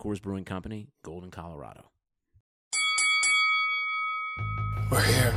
[0.00, 1.90] Coors Brewing Company, Golden, Colorado.
[4.92, 5.34] We're here.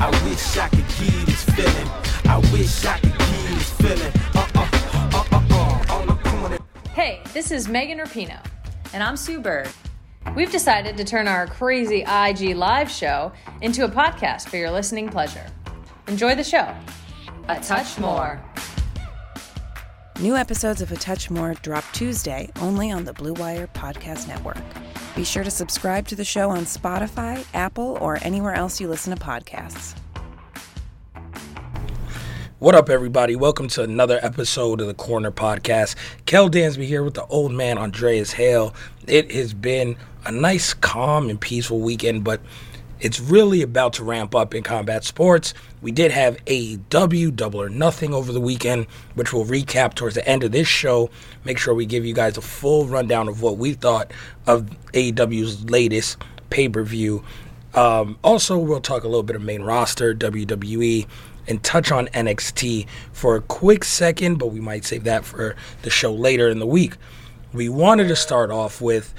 [0.00, 1.88] I wish I could give this feeling.
[2.24, 4.12] I wish I could give this feeling.
[4.34, 4.68] Uh uh
[5.12, 5.94] uh uh uh.
[5.94, 6.58] On the corner.
[6.94, 8.42] Hey, this is Megan Rapinoe,
[8.94, 9.68] and I'm Sue Bird.
[10.34, 15.10] We've decided to turn our crazy IG live show into a podcast for your listening
[15.10, 15.44] pleasure.
[16.06, 16.74] Enjoy the show.
[17.50, 18.38] A touch more.
[20.20, 24.58] New episodes of A Touch More drop Tuesday only on the Blue Wire Podcast Network.
[25.16, 29.16] Be sure to subscribe to the show on Spotify, Apple, or anywhere else you listen
[29.16, 29.96] to podcasts.
[32.58, 33.34] What up, everybody?
[33.34, 35.96] Welcome to another episode of the Corner Podcast.
[36.26, 38.74] Kel Dansby here with the old man Andreas Hale.
[39.06, 42.42] It has been a nice, calm, and peaceful weekend, but
[43.00, 45.54] it's really about to ramp up in combat sports.
[45.80, 50.26] We did have AEW Double or Nothing over the weekend, which we'll recap towards the
[50.28, 51.10] end of this show.
[51.44, 54.10] Make sure we give you guys a full rundown of what we thought
[54.46, 56.18] of AEW's latest
[56.50, 57.24] pay per view.
[57.74, 61.06] Um, also, we'll talk a little bit of main roster, WWE,
[61.46, 65.90] and touch on NXT for a quick second, but we might save that for the
[65.90, 66.96] show later in the week.
[67.52, 69.14] We wanted to start off with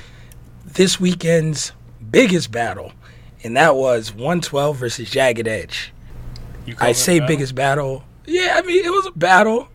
[0.65, 1.71] this weekend's
[2.11, 2.93] biggest battle,
[3.43, 5.93] and that was 112 versus Jagged Edge.
[6.79, 8.03] I say biggest battle.
[8.25, 9.69] Yeah, I mean, it was a battle.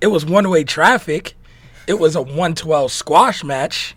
[0.00, 1.34] It was one way traffic.
[1.86, 3.94] It was a 112 squash match.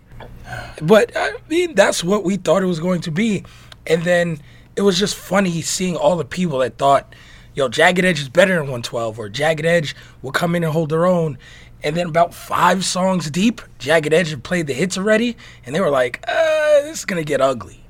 [0.82, 3.44] But I mean, that's what we thought it was going to be.
[3.86, 4.40] And then
[4.76, 7.14] it was just funny seeing all the people that thought,
[7.54, 10.90] yo, Jagged Edge is better than 112, or Jagged Edge will come in and hold
[10.90, 11.38] their own.
[11.82, 15.80] And then about five songs deep, Jagged Edge had played the hits already, and they
[15.80, 17.83] were like, uh, this is going to get ugly.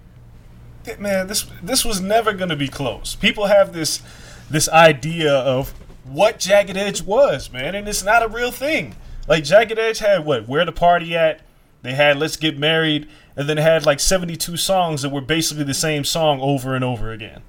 [0.99, 3.15] Man, this this was never gonna be close.
[3.15, 4.03] People have this
[4.50, 5.75] this idea of
[6.05, 8.95] what Jagged Edge was, man, and it's not a real thing.
[9.27, 10.49] Like Jagged Edge had what?
[10.49, 11.41] Where the party at?
[11.83, 15.75] They had Let's Get Married, and then had like 72 songs that were basically the
[15.75, 17.43] same song over and over again.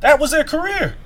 [0.00, 0.96] That was their career.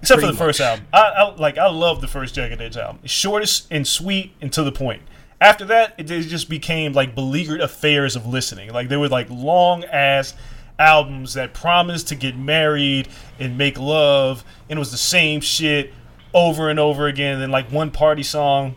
[0.00, 0.86] Except Pretty for the first album.
[0.92, 3.00] I, I like I love the first Jagged Edge album.
[3.04, 5.02] It's shortest and sweet and to the point.
[5.40, 8.72] After that, it just became like beleaguered affairs of listening.
[8.72, 10.34] Like there were like long ass
[10.82, 15.92] albums that promised to get married and make love, and it was the same shit
[16.34, 17.34] over and over again.
[17.34, 18.74] And then like one party song.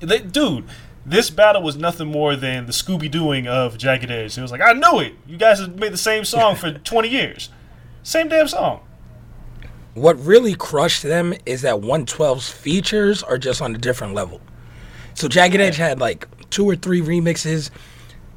[0.00, 0.64] They, dude,
[1.06, 4.36] this battle was nothing more than the Scooby Dooing of Jagged Edge.
[4.36, 5.14] It was like I knew it.
[5.26, 7.48] You guys have made the same song for 20 years,
[8.02, 8.80] same damn song.
[9.94, 14.40] What really crushed them is that 112's features are just on a different level.
[15.14, 17.70] So Jagged Edge had like two or three remixes.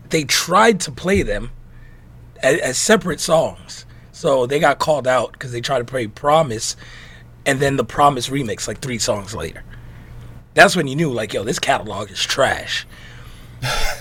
[0.09, 1.51] They tried to play them
[2.41, 3.85] as, as separate songs.
[4.11, 6.75] So they got called out because they tried to play Promise
[7.45, 9.63] and then the Promise remix like three songs later.
[10.53, 12.87] That's when you knew, like, yo, this catalog is trash.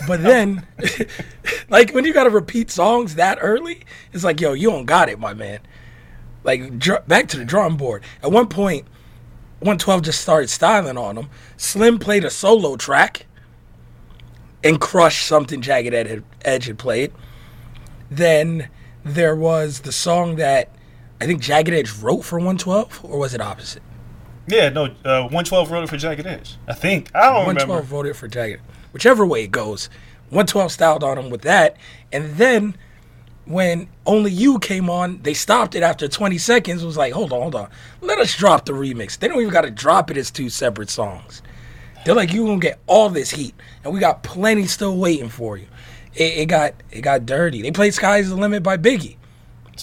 [0.06, 0.66] But then,
[1.68, 3.82] like, when you got to repeat songs that early,
[4.12, 5.60] it's like, yo, you don't got it, my man
[6.44, 8.04] like dr- back to the drawing board.
[8.22, 8.86] At one point,
[9.60, 11.30] 112 just started styling on him.
[11.56, 13.26] Slim played a solo track
[14.62, 17.12] and crushed something Jagged Ed Edge had played.
[18.16, 18.68] Then
[19.04, 20.70] there was the song that
[21.20, 23.82] I think Jagged Edge wrote for 112, or was it opposite?
[24.46, 26.56] Yeah, no, uh, 112 wrote it for Jagged Edge.
[26.68, 27.10] I think.
[27.14, 27.86] I don't 112 remember.
[27.86, 28.60] voted for Jagged.
[28.92, 29.88] Whichever way it goes,
[30.30, 31.76] 112 styled on him with that.
[32.12, 32.76] And then
[33.46, 36.82] when Only You came on, they stopped it after 20 seconds.
[36.82, 37.70] It was like, hold on, hold on.
[38.00, 39.18] Let us drop the remix.
[39.18, 41.42] They don't even got to drop it as two separate songs.
[42.04, 45.56] They're like, you're gonna get all this heat, and we got plenty still waiting for
[45.56, 45.66] you.
[46.14, 47.62] It, it got it got dirty.
[47.62, 49.16] They played "Sky's the Limit" by Biggie.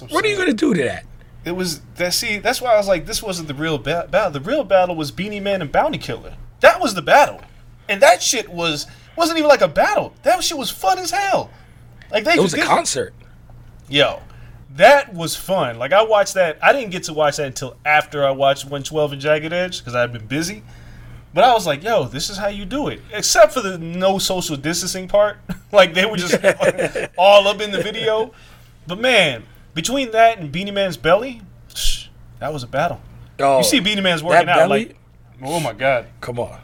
[0.10, 1.06] What are you gonna do to that?
[1.44, 2.14] It was that.
[2.14, 4.32] See, that's why I was like, this wasn't the real ba- battle.
[4.32, 6.36] The real battle was Beenie Man and Bounty Killer.
[6.62, 7.42] That was the battle,
[7.90, 8.88] and that shit was
[9.18, 10.14] wasn't even like a battle.
[10.24, 11.50] That shit was fun as hell.
[12.12, 13.14] Like they It was a concert.
[13.90, 14.22] Yo,
[14.76, 15.78] that was fun.
[15.78, 16.58] Like I watched that.
[16.62, 19.96] I didn't get to watch that until after I watched 112 and Jagged Edge because
[19.96, 20.64] I'd been busy.
[21.34, 23.00] But I was like, yo, this is how you do it.
[23.14, 25.38] Except for the no social distancing part.
[25.72, 26.36] like they were just
[27.18, 28.34] all up in the video.
[28.86, 29.44] But man,
[29.74, 31.42] between that and Beenie Man's belly,
[31.74, 32.08] shh,
[32.40, 33.02] that was a battle.
[33.40, 34.86] Oh, you see Beenie Man's working out belly?
[34.88, 34.96] like,
[35.44, 36.60] oh my god, Come on.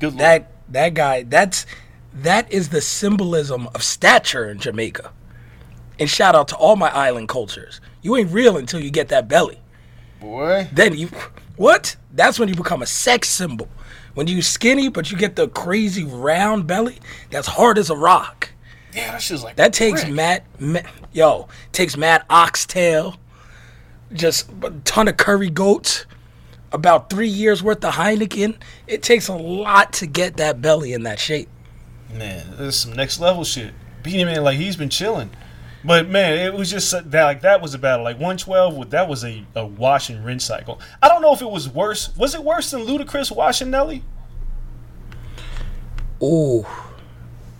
[0.00, 0.18] good lord.
[0.18, 1.64] that that guy that's
[2.12, 5.12] that is the symbolism of stature in Jamaica.
[6.00, 7.80] And shout out to all my island cultures.
[8.02, 9.60] You ain't real until you get that belly.
[10.20, 10.68] boy.
[10.72, 11.08] Then you
[11.56, 11.94] what?
[12.12, 13.68] That's when you become a sex symbol.
[14.14, 16.98] When you skinny but you get the crazy round belly,
[17.30, 18.50] that's hard as a rock.
[18.94, 20.06] Yeah, that shit's like That takes.
[20.06, 20.80] Matt, ma
[21.12, 23.16] yo, takes Matt oxtail,
[24.12, 26.06] just a ton of curry goats,
[26.70, 28.56] about three years worth of Heineken.
[28.86, 31.48] It takes a lot to get that belly in that shape.
[32.12, 33.74] Man, this is some next level shit.
[34.04, 35.30] Beenie Man, like he's been chilling,
[35.84, 38.04] but man, it was just that like that was a battle.
[38.04, 40.80] Like 112, with- that was a, a wash and rinse cycle.
[41.02, 42.14] I don't know if it was worse.
[42.16, 44.02] Was it worse than Ludacris washing Nelly?
[46.22, 46.66] Ooh,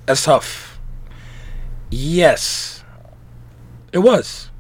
[0.07, 0.79] that's tough.
[1.91, 2.83] Yes,
[3.93, 4.51] it was.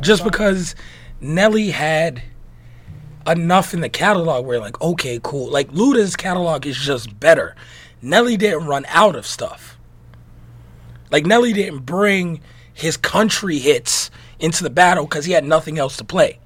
[0.00, 0.74] Just because
[1.20, 2.22] Nelly had
[3.26, 5.48] enough in the catalog where, like, okay, cool.
[5.50, 7.54] Like, Luda's catalog is just better.
[8.00, 9.78] Nelly didn't run out of stuff.
[11.10, 12.40] Like, Nelly didn't bring
[12.74, 16.38] his country hits into the battle because he had nothing else to play.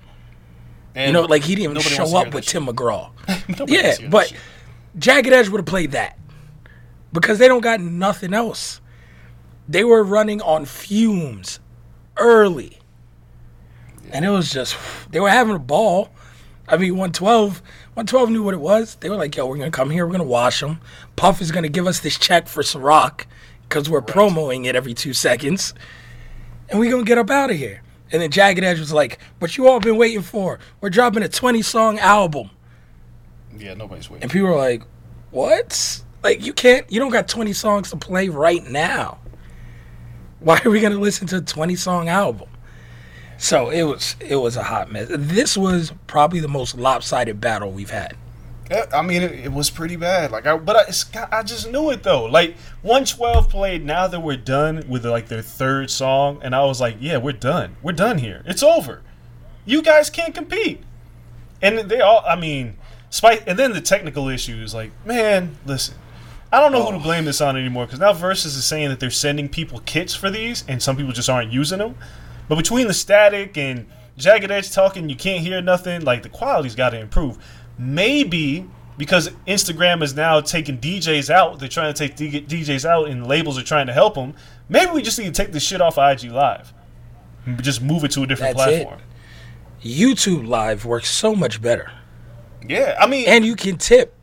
[0.95, 2.47] And You know, like, he didn't even show to up with.
[2.47, 3.11] Tim McGraw.
[3.29, 4.33] Yeah, wants to hear that but.
[4.99, 6.19] Jagged Edge would have played that
[7.13, 8.81] because they don't got nothing else.
[9.69, 11.61] They were running on fumes
[12.17, 12.79] early,
[14.11, 14.77] and it was just
[15.11, 16.09] they were having a ball.
[16.69, 17.59] I mean, 112,
[17.95, 18.95] 112 knew what it was.
[18.97, 20.81] They were like, "Yo, we're gonna come here, we're gonna wash them.
[21.15, 23.25] Puff is gonna give us this check for Ciroc
[23.69, 25.75] because we're promoting it every two seconds,
[26.69, 27.83] and we gonna get up out of here."
[28.13, 30.59] And then Jagged Edge was like, "What you all been waiting for?
[30.81, 32.51] We're dropping a 20 song album."
[33.59, 34.25] yeah, nobody's waiting.
[34.25, 34.83] And people are like,
[35.31, 36.03] "What?
[36.23, 36.91] Like you can't?
[36.91, 39.19] You don't got 20 songs to play right now.
[40.41, 42.49] Why are we gonna listen to a 20 song album?"
[43.39, 45.09] So it was it was a hot mess.
[45.11, 48.17] This was probably the most lopsided battle we've had.
[48.71, 50.33] I mean, it, it was pretty bad.
[50.33, 52.25] Like, I, but I, I just knew it though.
[52.25, 53.85] Like, 112 played.
[53.85, 57.33] Now that we're done with like their third song, and I was like, yeah, we're
[57.33, 57.77] done.
[57.83, 58.43] We're done here.
[58.47, 59.03] It's over.
[59.65, 60.83] You guys can't compete.
[61.63, 62.77] And they all, I mean,
[63.11, 63.45] spite.
[63.47, 64.75] And then the technical issues.
[64.75, 65.97] Like, man, listen.
[66.53, 67.03] I don't know who to oh.
[67.03, 70.31] blame this on anymore because now Versus is saying that they're sending people kits for
[70.31, 71.97] these, and some people just aren't using them.
[72.49, 76.03] But between the static and Jagged Edge talking, you can't hear nothing.
[76.03, 77.39] Like the quality's got to improve.
[77.79, 78.69] Maybe
[78.99, 83.59] because Instagram is now taking DJs out, they're trying to take DJs out, and labels
[83.59, 84.35] are trying to help them.
[84.69, 86.73] Maybe we just need to take this shit off of IG Live,
[87.45, 88.83] and just move it to a different That's it.
[88.87, 89.01] platform.
[89.83, 91.93] YouTube Live works so much better,
[92.67, 94.15] Yeah, I mean, and you can tip.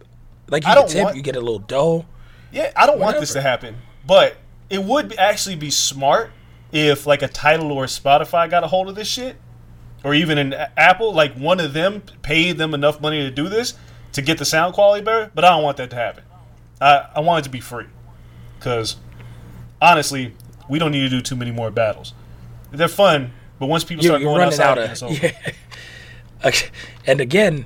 [0.50, 2.06] Like you I don't tip, want- you get a little dough.
[2.52, 4.36] Yeah, I don't want this to happen, but
[4.70, 6.32] it would actually be smart
[6.72, 9.38] if like a Tidal or Spotify got a hold of this shit,
[10.04, 13.74] or even an Apple, like one of them paid them enough money to do this
[14.14, 15.32] to get the sound quality better.
[15.34, 16.24] But I don't want that to happen.
[16.82, 17.86] I I want it to be free,
[18.60, 18.98] because
[19.82, 20.34] honestly,
[20.70, 22.14] we don't need to do too many more battles.
[22.72, 25.14] They're fun, but once people You're, start going outside, out it's over.
[25.14, 25.32] Yeah.
[26.46, 26.70] Okay.
[27.06, 27.66] And again,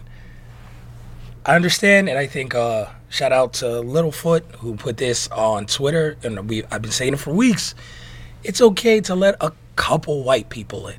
[1.45, 6.17] I understand, and I think uh, shout out to Littlefoot who put this on Twitter,
[6.23, 7.73] and we I've been saying it for weeks.
[8.43, 10.97] It's okay to let a couple white people in.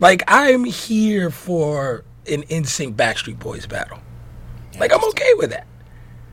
[0.00, 3.98] Like I'm here for an NSYNC Backstreet Boys battle.
[4.78, 5.66] Like I'm okay with that.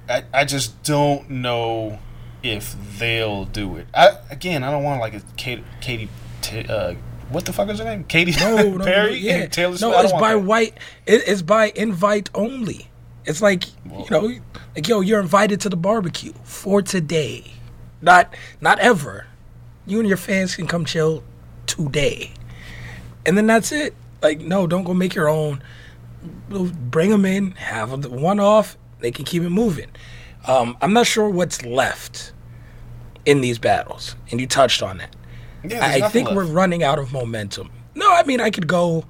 [0.08, 2.00] I, I just don't know
[2.42, 3.88] if they'll do it.
[3.94, 6.10] I again, I don't want like a Katy
[6.42, 6.96] T- uh,
[7.30, 8.06] what the fuck is her name?
[8.06, 9.18] Katy No, no, Perry?
[9.18, 9.94] yeah, and Taylor Swift.
[9.94, 10.40] no, it's by that.
[10.40, 10.78] white.
[11.06, 12.88] It, it's by invite only.
[13.26, 14.32] It's like you know,
[14.76, 17.54] like yo, you're invited to the barbecue for today,
[18.02, 19.28] not not ever.
[19.86, 21.24] You and your fans can come chill
[21.68, 22.32] today,
[23.30, 23.94] and then that's it.
[24.24, 25.62] Like no, don't go make your own.
[26.50, 28.76] Bring them in, have one off.
[29.00, 29.90] They can keep it moving.
[30.48, 32.34] Um, I'm not sure what's left
[33.26, 35.16] in these battles, and you touched on that.
[35.64, 36.36] Yeah, I think left.
[36.38, 37.70] we're running out of momentum.
[37.94, 39.06] No, I mean I could go.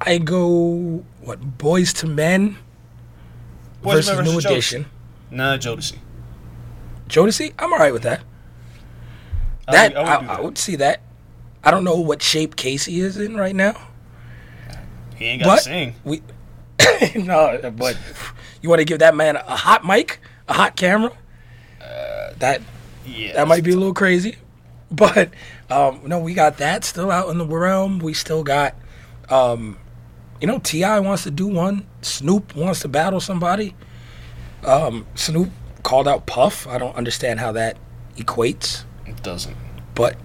[0.00, 2.56] I go what Boyz II Men
[3.82, 4.50] Boys versus New versus Jodeci.
[4.50, 4.86] Edition.
[5.30, 5.96] Nah, Jodeci.
[7.08, 8.22] Jodeci, I'm all right with that.
[9.66, 10.44] I That would- I, I would I that.
[10.44, 11.00] would see that.
[11.64, 13.74] I don't know what shape K-Ci is in right now,
[15.16, 15.94] He ain't got to sing.
[16.04, 16.22] we
[17.16, 17.96] no, but
[18.62, 21.12] you want to give that man a hot mic, a hot camera.
[22.38, 22.62] that
[23.06, 24.36] Yeah, that might be a little crazy,
[24.90, 25.30] but
[25.70, 27.98] um, no, we got that still out in the realm.
[27.98, 28.74] We still got,
[29.28, 29.76] um,
[30.40, 31.00] you know, T.I.
[31.00, 31.86] wants to do one.
[32.00, 33.74] Snoop wants to battle somebody.
[34.64, 35.50] Um, Snoop
[35.82, 36.66] called out Puff.
[36.68, 37.76] I don't understand how that
[38.16, 39.56] equates, It doesn't.
[39.94, 40.16] but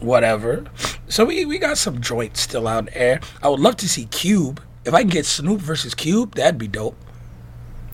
[0.00, 0.64] whatever.
[1.08, 3.20] So we we got some joints still out in air.
[3.42, 4.62] I would love to see Cube.
[4.84, 6.96] If I can get Snoop versus Cube, that'd be dope.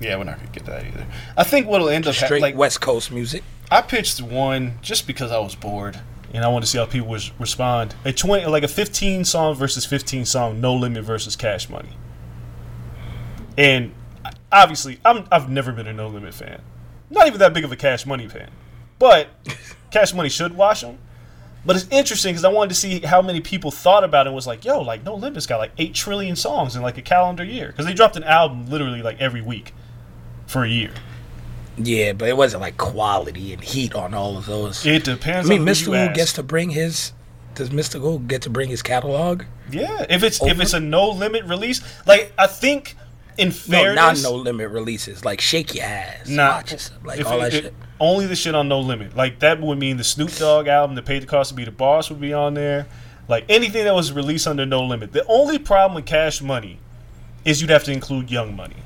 [0.01, 1.07] Yeah, we're not gonna get that either.
[1.37, 3.43] I think what'll end up hap- Straight like West Coast music.
[3.71, 5.99] I pitched one just because I was bored
[6.33, 7.95] and I wanted to see how people was respond.
[8.05, 11.97] A twenty, like a fifteen song versus fifteen song, No Limit versus Cash Money.
[13.59, 13.93] And
[14.53, 16.61] obviously, I'm I've never been a No Limit fan.
[17.11, 18.51] Not even that big of a Cash Money fan,
[18.99, 19.29] but
[19.91, 20.99] Cash Money should watch them.
[21.67, 24.29] But it's interesting because I wanted to see how many people thought about it.
[24.29, 27.03] and Was like, yo, like No Limit's got like eight trillion songs in like a
[27.03, 29.75] calendar year because they dropped an album literally like every week
[30.47, 30.93] for a year.
[31.77, 34.87] Yeah, but it wasn't like quality and heat on all of those.
[34.87, 35.51] It depends.
[35.51, 35.95] I mean, on Mr.
[35.97, 36.15] ask.
[36.15, 37.13] gets to bring his.
[37.55, 38.01] Does Mr.
[38.01, 39.45] Who get to bring his catalog?
[39.71, 42.97] Yeah, if it's if it's a no limit release, like I think
[43.39, 45.25] in No, not no limit releases.
[45.25, 47.75] Like shake your ass, nah, watch yourself, like all it- that it- shit.
[47.99, 49.17] Only the shit on no limit.
[49.17, 51.71] Like that would mean the Snoop Dogg album, the Pay the Cost to Be the
[51.71, 52.87] Boss would be on there.
[53.27, 55.13] Like anything that was released under no limit.
[55.13, 56.79] The only problem with Cash Money
[57.47, 58.77] is you'd have to include Young Money,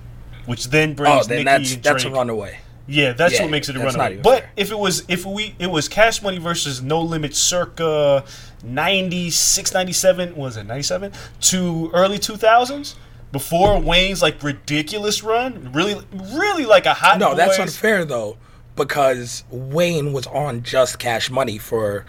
[0.46, 2.16] which then oh, brings Oh, then Nicki that's and that's a Drake.
[2.16, 2.58] runaway.
[2.86, 4.16] Yeah, that's Yeah, what makes it a runaway.
[4.22, 4.50] But fair.
[4.56, 8.24] if it was if we it was Cash Money versus No Limit circa
[8.62, 12.94] 96 97 was it 97 to early 2000s
[13.32, 18.36] before Wayne's like ridiculous run, really really like a hot No, that's unfair though,
[18.76, 22.04] because Wayne was on just Cash Money for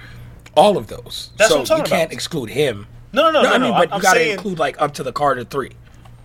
[0.55, 1.31] all of those.
[1.37, 2.13] That's so what I'm talking you can't about.
[2.13, 2.87] exclude him.
[3.13, 3.71] No, no, no, no, I no.
[3.73, 5.71] but I'm you gotta saying, include like up to the Carter three.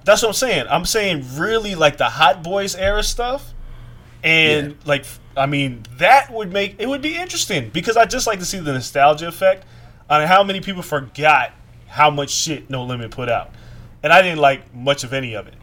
[0.04, 0.66] That's what I'm saying.
[0.70, 3.52] I'm saying really like the Hot Boys era stuff,
[4.22, 4.74] and Yeah.
[4.84, 5.04] like
[5.36, 8.58] I mean that would make it would be interesting because I just like to see
[8.60, 9.64] the nostalgia effect
[10.08, 11.52] on how many people forgot
[11.88, 13.50] how much shit No Limit put out,
[14.06, 15.54] and I didn't like much of any of it,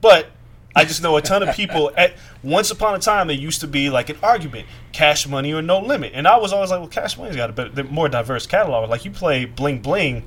[0.00, 0.26] but.
[0.72, 1.90] I just know a ton of people.
[1.96, 2.14] At
[2.44, 5.80] once upon a time, there used to be like an argument: Cash Money or No
[5.80, 8.88] Limit, and I was always like, "Well, Cash Money's got a better, more diverse catalog.
[8.88, 10.22] Like you play Bling Bling,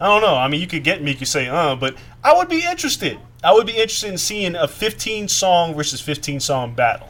[0.00, 0.34] I don't know.
[0.34, 3.18] I mean, you could get me, you could say, uh, but I would be interested.
[3.42, 7.08] I would be interested in seeing a 15 song versus 15 song battle.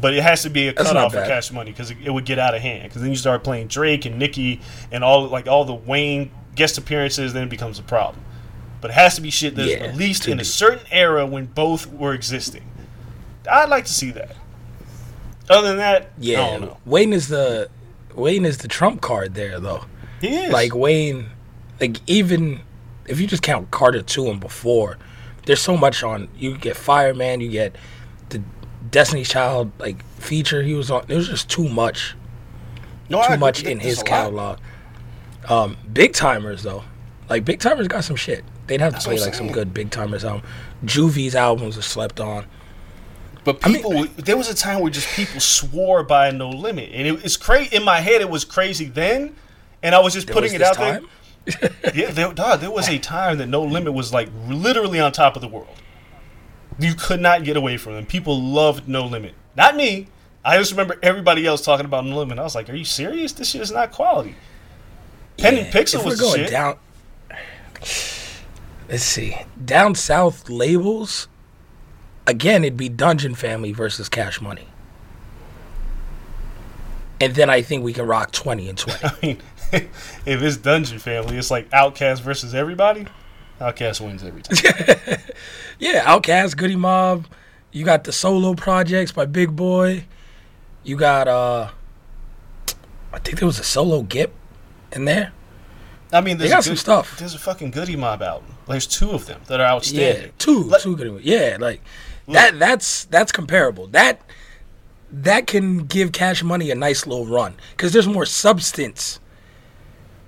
[0.00, 1.24] But it has to be a That's cutoff for.
[1.24, 2.84] Cash Money because it, it would get out of hand.
[2.84, 6.76] Because then you start playing Drake and Nicki and all like all the Wayne guest
[6.78, 8.24] appearances, then it becomes a problem.
[8.82, 11.90] But it has to be shit that's Yeah, released in a certain era when both
[11.90, 12.64] were existing.
[13.50, 14.36] I'd like to see that.
[15.48, 16.76] Other than that, I Yeah, don't know.
[16.84, 17.70] Wayne is the
[18.14, 19.84] Wayne is the trump card there though.
[20.20, 21.30] He is Like Wayne,
[21.80, 22.60] like even
[23.06, 24.98] if you just count Carter two and before,
[25.46, 26.28] there's so much on.
[26.36, 27.74] You get Fireman, you get
[28.30, 28.42] the
[28.90, 31.04] Destiny Child like feature he was on.
[31.08, 32.16] It was just too much,
[33.08, 33.36] no, too agree.
[33.38, 34.06] much in his lot.
[34.06, 34.58] catalog.
[35.48, 36.82] Um, Big Tymers though,
[37.28, 38.44] like Big Tymers got some shit.
[38.72, 40.48] They'd have to play like some good Big Tymers album.
[40.82, 42.46] Juvie's albums are slept on.
[43.44, 47.06] But mean- people, there was a time where just people swore by No Limit, and
[47.06, 47.76] it, it's crazy.
[47.76, 49.36] In my head, it was crazy then,
[49.82, 51.06] and I was just putting was it out time.
[51.44, 51.70] there.
[51.94, 55.36] Yeah, there, dog, there was a time that No Limit was like literally on top
[55.36, 55.76] of the world.
[56.78, 58.06] You could not get away from them.
[58.06, 59.34] People loved No Limit.
[59.54, 60.08] Not me.
[60.42, 62.38] I just remember everybody else talking about No Limit.
[62.38, 63.34] I was like, "Are you serious?
[63.34, 64.34] This shit is not quality."
[65.36, 66.50] Pen and Pixel was we're going shit.
[66.50, 66.78] down
[68.92, 69.34] let's see
[69.64, 71.26] down south labels
[72.26, 74.68] again it'd be dungeon family versus cash money
[77.18, 79.38] and then i think we can rock 20 and 20 I mean,
[79.72, 83.06] if it's Dungeon Family, it's like Outkast versus everybody.
[83.58, 84.58] Outkast wins every time.
[85.78, 87.26] yeah Outkast Goodie Mob
[87.70, 90.04] you got the solo projects by Big Boi
[90.84, 91.70] you got uh
[93.14, 94.32] i think there was a solo Gipp
[94.92, 95.32] in there
[96.12, 97.16] I mean, They got a some stuff.
[97.18, 98.54] There's a fucking Goodie Mob album.
[98.72, 100.24] There's two of them that are outstanding.
[100.24, 101.24] Yeah, two, two good.
[101.24, 101.80] Yeah, like
[102.28, 102.58] that.
[102.58, 103.86] That's that's comparable.
[103.88, 104.20] That
[105.10, 109.20] that can give Cash Money a nice little run because there's more substance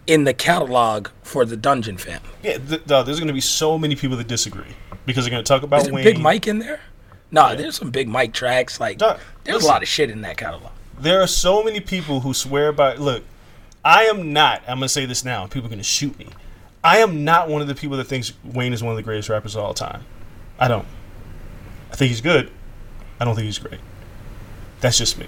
[0.06, 2.28] in the catalog for the Dungeon family.
[2.42, 4.66] Yeah, th- th- there's going to be so many people that disagree
[5.06, 6.04] because they're going to talk about Is there Wayne.
[6.04, 6.80] Big Mike in there?
[7.30, 8.78] No, there's some Big Mike tracks.
[8.78, 9.70] Like Dog, there's listen.
[9.70, 10.70] a lot of shit in that catalog.
[10.98, 12.94] There are so many people who swear by.
[12.96, 13.24] Look,
[13.84, 14.60] I am not.
[14.68, 15.46] I'm going to say this now.
[15.46, 16.28] People are going to shoot me.
[16.84, 19.28] I am not one of the people that thinks Wayne is one of the greatest
[19.30, 20.04] rappers of all time.
[20.58, 20.86] I don't.
[21.90, 22.50] I think he's good.
[23.18, 23.80] I don't think he's great.
[24.80, 25.26] That's just me.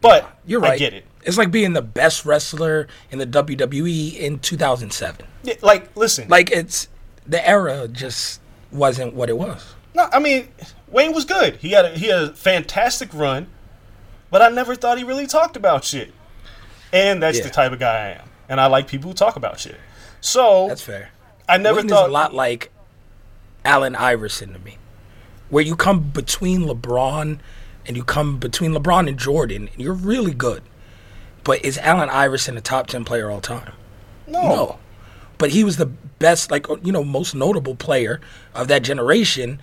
[0.00, 0.72] But You're right.
[0.72, 1.04] I get it.
[1.24, 5.26] It's like being the best wrestler in the WWE in 2007.
[5.42, 6.28] Yeah, like, listen.
[6.28, 6.88] Like it's
[7.26, 9.74] the era just wasn't what it was.
[9.94, 10.48] No, I mean
[10.88, 11.56] Wayne was good.
[11.56, 13.46] He had a, he had a fantastic run,
[14.30, 16.12] but I never thought he really talked about shit.
[16.92, 17.44] And that's Yeah.
[17.44, 19.76] the type of guy I am, and I like people who talk about shit.
[20.24, 21.10] So That's fair.
[21.46, 22.72] I never Wayne thought is a lot like
[23.62, 24.78] Allen Iverson to me,
[25.50, 27.38] where you come between LeBron
[27.86, 30.62] and you come between LeBron and Jordan, and you're really good.
[31.44, 33.74] But is Allen Iverson a top ten player all time?
[34.26, 34.40] no.
[34.42, 34.78] No.
[35.36, 38.18] But he was the best, like you know, most notable player
[38.54, 39.60] of that generation,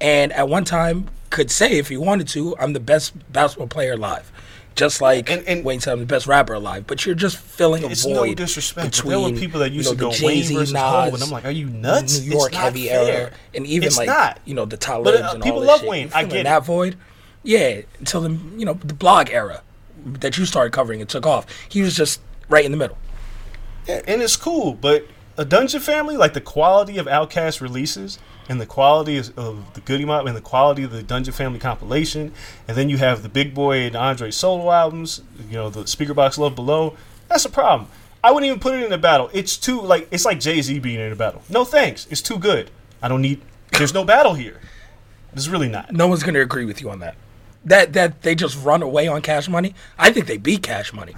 [0.00, 3.94] and at one time could say, if he wanted to, I'm the best basketball player
[3.94, 4.30] alive.
[4.74, 6.86] Just like And- and- Wayne said, I'm the best rapper alive.
[6.86, 8.14] But you're just filling a It's void.
[8.14, 8.90] no disrespect.
[8.90, 11.30] between there were people that used you know, to go Wayne versus Nas, and I'm
[11.30, 12.20] like, are you nuts?
[12.20, 13.02] New York heavy fair.
[13.08, 14.40] era, and even it's like not.
[14.44, 15.88] you know the Talibs But, uh, and people all love shit.
[15.88, 16.10] Wayne.
[16.14, 16.44] I get it.
[16.44, 16.96] that void.
[17.44, 19.62] Yeah, until the you know the blog era
[20.04, 21.46] that you started covering and took off.
[21.68, 22.98] He was just right in the middle.
[23.86, 28.60] Yeah, and it's cool, but a Dungeon Family, like the quality of Outkast releases and
[28.60, 32.32] the quality of, of the Goodie Mob and the quality of the Dungeon Family compilation,
[32.68, 36.38] and then you have the Big Boi and Andre solo albums, you know, the Speakerboxxx
[36.38, 36.96] Love Below.
[37.28, 37.88] That's a problem.
[38.22, 39.28] I wouldn't even put it in a battle.
[39.34, 41.42] It's too like it's like Jay Z being in a battle.
[41.50, 42.06] No thanks.
[42.10, 42.70] It's too good.
[43.02, 43.42] I don't need.
[43.72, 44.60] There's no battle here.
[45.32, 45.92] There's really not.
[45.92, 47.16] No one's going to agree with you on that.
[47.66, 49.74] That that they just run away on Cash Money.
[49.98, 51.14] I think they beat Cash Money.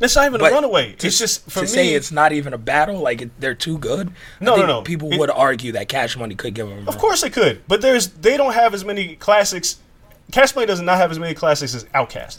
[0.00, 0.92] It's not even But a runaway.
[0.94, 1.66] to- It's just for to me.
[1.66, 3.00] say it's not even a battle.
[3.00, 4.10] Like it, they're too good.
[4.40, 4.82] No, I think no, no.
[4.82, 6.88] People It- would argue that Cash Money could give them.
[6.88, 9.76] Of course they could, but there's they don't have as many classics.
[10.32, 12.38] Cash Money does not have as many classics as Outkast.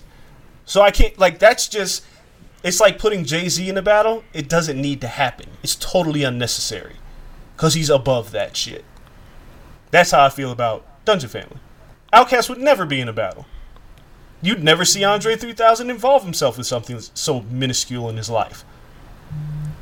[0.65, 2.03] So I can't like that's just
[2.63, 4.23] it's like putting Jay Z in a battle.
[4.33, 5.47] It doesn't need to happen.
[5.61, 6.95] It's totally unnecessary
[7.55, 8.83] because he's above that shit.
[9.91, 11.57] That's how I feel about Dungeon Family.
[12.13, 13.45] Outkast would never be in a battle.
[14.41, 18.65] You'd never see Andre 3000 involve himself with something so minuscule in his life.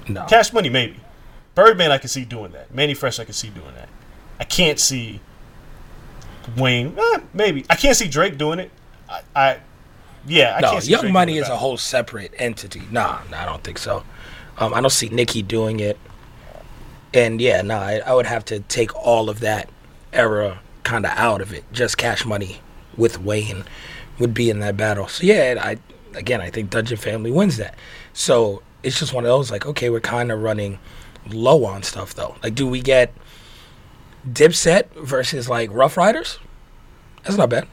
[0.08, 0.26] No.
[0.26, 0.98] Cash Money, maybe.
[1.56, 2.74] Birdman, I can see doing that.
[2.74, 3.89] Mannie Fresh, I can see doing that.
[4.39, 5.19] I can't see
[6.58, 7.65] Wayne, eh, maybe.
[7.69, 8.72] I can't see Drake doing it.
[9.08, 9.60] I, I
[10.26, 12.82] yeah, I no, can't see Young Drake Money is a whole separate entity.
[12.91, 14.04] Nah, nah, I don't think so.
[14.58, 15.98] Um, I don't see Nicki doing it.
[17.13, 19.69] And yeah, nah, I, I would have to take all of that
[20.13, 21.63] era kind of out of it.
[21.72, 22.62] Just Cash Money
[22.98, 23.63] with Wayne
[24.19, 25.08] would be in that battle.
[25.08, 25.77] So yeah, I
[26.17, 27.75] again, I think Dungeon Family wins that.
[28.13, 30.79] So it's just one of those like, okay, we're kind of running
[31.27, 32.36] low on stuff though.
[32.43, 33.13] Like, do we get
[34.27, 36.39] Dipset versus like Ruff Ryders?
[37.23, 37.67] That's not bad.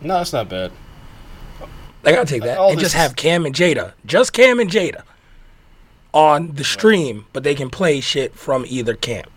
[0.00, 0.72] No, that's not bad.
[2.04, 5.02] I gotta take that All and just have Cam and Jada, just Cam and Jada,
[6.12, 9.30] on the stream, but they can play shit from either camp.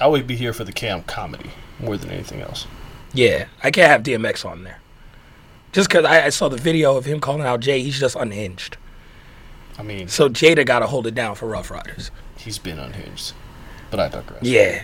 [0.00, 2.66] I would be here for the Cam comedy more than anything else.
[3.14, 4.80] Yeah, I can't have DMX on there,
[5.72, 7.82] just because I, I saw the video of him calling out Jay.
[7.82, 8.76] He's just unhinged.
[9.78, 12.10] I mean, So Jada got to hold it down for Ruff Ryders.
[12.36, 13.32] he's been unhinged,
[13.90, 14.42] but I digress.
[14.42, 14.82] Yeah,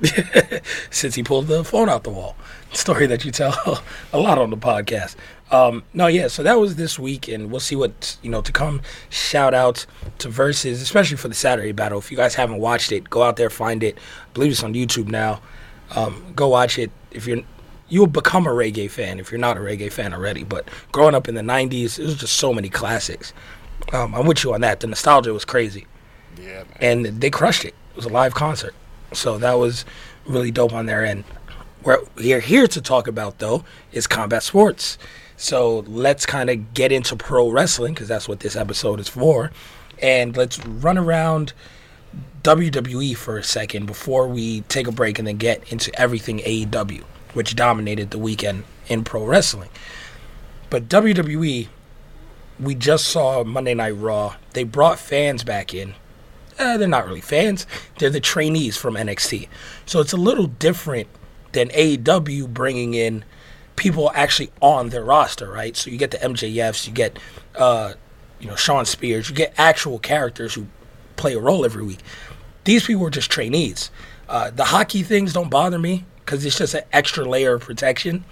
[0.90, 2.36] since he pulled the phone out the wall,
[2.72, 5.16] story that you tell a lot on the podcast.
[5.50, 6.28] Um, no, yeah.
[6.28, 8.80] So that was this week, and we'll see what you know to come.
[9.10, 9.86] Shout out
[10.18, 11.98] to Versus, especially for the Saturday battle.
[11.98, 13.96] If you guys haven't watched it, go out there find it.
[13.96, 15.40] I believe it's on YouTube now.
[15.94, 16.90] Um, go watch it.
[17.10, 17.42] If you're
[17.88, 20.44] you'll become a reggae fan if you're not a reggae fan already.
[20.44, 23.32] But growing up in the '90s, it was just so many classics.
[23.92, 24.80] Um, I'm with you on that.
[24.80, 25.86] The nostalgia was crazy
[26.38, 27.04] Yeah, man.
[27.06, 27.74] and they crushed it.
[27.90, 28.74] It was a live concert,
[29.12, 29.84] so that was
[30.26, 31.24] really dope on their end.
[31.82, 34.98] What we're here to talk about though is combat sports.
[35.36, 39.50] So let's kind of get into pro wrestling because that's what this episode is for,
[40.00, 41.52] and let's run around
[42.42, 47.02] WWE for a second before we take a break and then get into everything AEW,
[47.32, 49.70] which dominated the weekend in pro wrestling.
[50.70, 51.68] But WWE,
[52.60, 54.36] we just saw Monday Night Raw.
[54.52, 55.94] They brought fans back in
[56.58, 57.66] uh, they're not really fans.
[57.98, 59.48] They're the trainees from NXT.
[59.86, 61.08] So it's a little different
[61.52, 63.24] than AEW bringing in
[63.76, 65.76] people actually on their roster, right?
[65.76, 67.18] So you get the MJFs, you get,
[67.56, 67.94] uh,
[68.40, 70.66] you know, Shawn Spears, you get actual characters who
[71.16, 72.00] play a role every week.
[72.64, 73.90] These people were just trainees.
[74.28, 78.24] Uh, the hockey things don't bother me because it's just an extra layer of protection.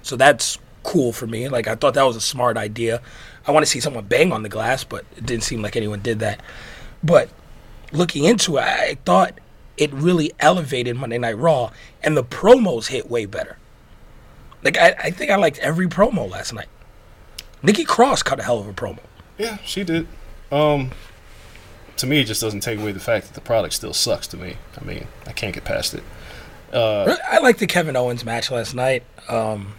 [0.00, 1.46] So that's cool for me.
[1.50, 3.02] Like I thought that was a smart idea.
[3.46, 6.00] I want to see someone bang on the glass, but it didn't seem like anyone
[6.00, 6.40] did that.
[7.02, 7.28] But
[7.92, 9.38] looking into it, I thought
[9.76, 11.70] it really elevated Monday Night Raw,
[12.02, 13.58] and the promos hit way better.
[14.62, 16.68] Like I, I think I liked every promo last night.
[17.62, 19.00] Nikki Cross cut a hell of a promo.
[19.36, 20.08] Yeah, she did.
[20.50, 20.92] Um,
[21.98, 24.26] to me, it just doesn't take away the fact that the product still sucks.
[24.28, 26.02] To me, I mean, I can't get past it.
[26.74, 29.04] Uh, I liked the Kevin Owens match last night.
[29.28, 29.74] Um,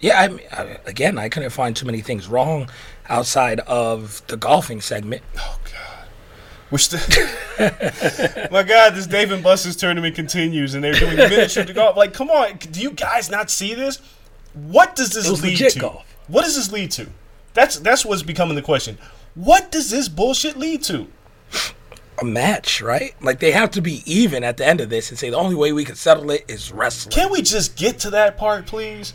[0.00, 2.68] yeah, I, I, again, I couldn't find too many things wrong
[3.08, 5.22] outside of the golfing segment.
[5.38, 6.06] oh God,
[6.70, 7.00] we're still.
[8.50, 11.96] My God, this Dave and Buster's tournament continues, and they're doing miniature to golf.
[11.96, 14.00] Like, come on, do you guys not see this?
[14.54, 15.78] What does this lead to?
[15.78, 16.16] golf.
[16.26, 17.08] What does this lead to?
[17.54, 18.98] That's that's what's becoming the question.
[19.34, 21.06] What does this bullshit lead to?
[22.20, 23.14] A match, right?
[23.22, 25.54] Like they have to be even at the end of this and say the only
[25.54, 27.12] way we can settle it is wrestling.
[27.12, 29.14] Can we just get to that part, please?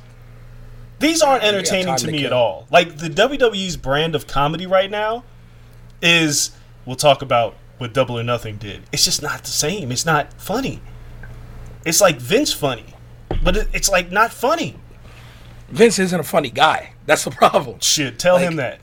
[1.00, 2.28] These aren't entertaining to to me kill.
[2.28, 2.68] at all.
[2.72, 5.26] Like the WWE's brand of comedy right now
[6.02, 6.52] is
[6.86, 8.84] we'll talk about what Double or Nothing did.
[8.94, 9.92] It's just not the same.
[9.92, 10.82] It's not funny.
[11.86, 12.86] It's like Vince funny,
[13.44, 14.78] but it's like not funny.
[15.68, 16.94] Vince isn't a funny guy.
[17.06, 17.80] That's the problem.
[17.82, 18.80] Shit, tell him that.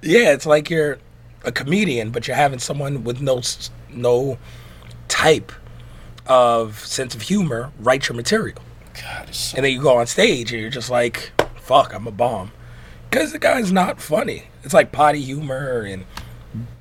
[0.00, 0.98] Yeah, it's like you're
[1.44, 3.42] a comedian, but you're having someone with no
[3.90, 4.38] no
[5.08, 5.52] type
[6.26, 8.58] of sense of humor write your material.
[8.94, 12.06] God, it's so and then you go on stage and you're just like, "Fuck, I'm
[12.06, 12.52] a bomb,"
[13.08, 14.44] because the guy's not funny.
[14.62, 16.04] It's like potty humor and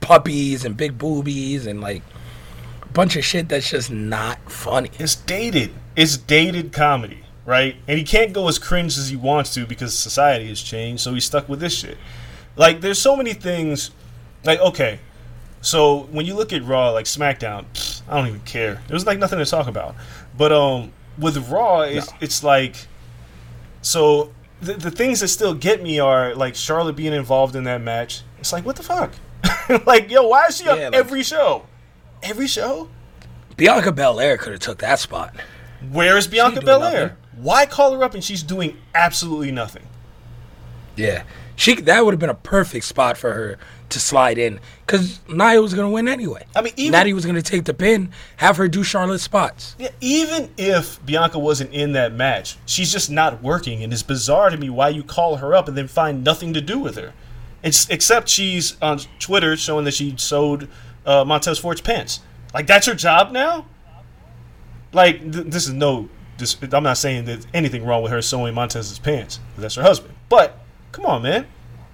[0.02, 2.02] puppies and big boobies and like
[2.82, 4.90] a bunch of shit that's just not funny.
[4.98, 5.72] it's dated.
[5.96, 7.76] It's dated comedy, right?
[7.88, 11.14] And he can't go as cringe as he wants to because society has changed, so
[11.14, 11.98] he's stuck with this shit.
[12.56, 13.92] Like, there's so many things.
[14.44, 15.00] Like, okay,
[15.62, 18.82] so when you look at Raw, like SmackDown, pfft, I don't even care.
[18.88, 19.96] There's like nothing to talk about.
[20.38, 22.76] But um, with Raw, it's, it's like,
[23.82, 27.82] so the, the things that still get me are like Charlotte being involved in that
[27.82, 28.22] match.
[28.40, 29.14] It's like, what the fuck?
[29.86, 31.66] like, yo, why is she on like- every show?
[32.24, 32.90] Every show?
[33.58, 35.36] Bianca Belair could have took that spot.
[35.92, 37.02] Where is Bianca Belair?
[37.02, 37.18] nothing.
[37.36, 39.84] Why call her up and she's doing absolutely nothing?
[40.96, 41.24] Yeah,
[41.60, 43.58] she that would have been a perfect spot for her
[43.90, 46.46] to slide in because Nia was gonna win anyway.
[46.56, 49.76] I mean, even- Natty was gonna take the pin, have her do Charlotte's spots.
[49.78, 54.50] Yeah, even if Bianca wasn't in that match, she's just not working, and it's bizarre
[54.50, 57.14] to me why you call her up and then find nothing to do with her.
[57.62, 60.70] It's except she's on Twitter showing that she sewed
[61.06, 62.22] uh, Montez Ford's pants.
[62.54, 63.66] Like that's her job now.
[64.94, 66.08] Like th- this is no.
[66.38, 69.42] This, I'm not saying there's anything wrong with her sewing Montez's pants.
[69.58, 70.16] That's her husband.
[70.30, 70.58] But
[70.92, 71.48] come on, man,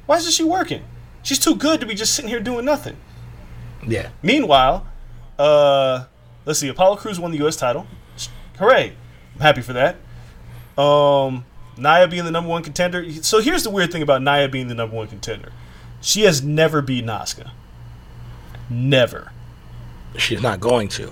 [0.05, 0.84] why isn't she working?
[1.23, 2.97] She's too good to be just sitting here doing nothing.
[3.88, 4.86] Yeah, Meanwhile,
[5.38, 6.05] uh,
[6.45, 6.67] let's see.
[6.67, 7.55] Apollo Crews won the U.S.
[7.55, 7.86] title.
[8.58, 8.93] Hooray!
[9.36, 9.97] I'm happy for that.
[10.81, 11.45] Um,
[11.77, 13.12] Nia being the number one contender.
[13.21, 15.51] So here's the weird thing about Nia being the number one contender.
[16.01, 17.51] She has never beaten Asuka.
[18.69, 19.31] Never.
[20.17, 21.12] she's not going to.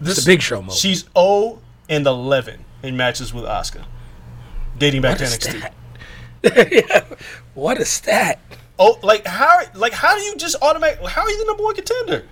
[0.00, 0.74] This the Big Show mode.
[0.74, 3.84] She's 0 and 11 in matches with Asuka,
[4.78, 5.70] dating back What to a NXT.
[6.52, 7.18] stat.
[7.54, 8.40] what a stat.
[8.78, 9.60] Oh, like how?
[9.74, 11.00] Like how do you just automatic?
[11.06, 12.26] How are you the number one contender?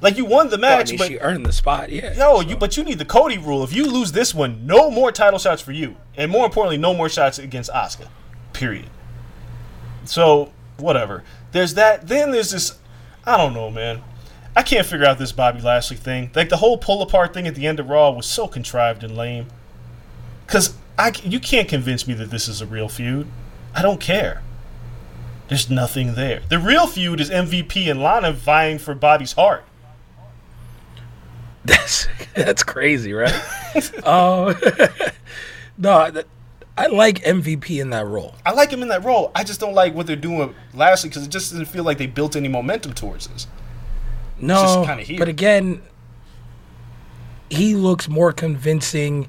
[0.00, 1.90] Like you won the Well, I match, mean, but she earned the spot.
[1.90, 2.12] Yeah.
[2.14, 3.62] Yo, you but you need the Cody rule.
[3.64, 6.94] If you lose this one, no more title shots for you, and more importantly, no
[6.94, 8.08] more shots against Asuka.
[8.52, 8.90] Period.
[10.04, 11.22] So whatever.
[11.52, 12.08] There's that.
[12.08, 12.78] Then there's this.
[13.24, 14.02] I don't know, man.
[14.56, 16.30] I can't figure out this Bobby Lashley thing.
[16.34, 19.16] Like the whole pull apart thing at the end of Raw was so contrived and
[19.16, 19.46] lame.
[20.46, 23.26] Cause I you can't convince me that this is a real feud.
[23.74, 24.42] I don't care.
[25.48, 26.42] There's nothing there.
[26.48, 29.64] The real feud is MVP and Lana vying for Bobby's heart.
[31.64, 33.32] That's that's crazy, right?
[34.06, 34.54] um,
[35.78, 36.26] no, that,
[36.76, 38.34] I like MVP in that role.
[38.44, 39.30] I like him in that role.
[39.34, 42.06] I just don't like what they're doing Lashley because it just doesn't feel like they
[42.06, 43.46] built any momentum towards this.
[44.38, 44.84] No,
[45.16, 45.80] but again,
[47.48, 49.28] he looks more convincing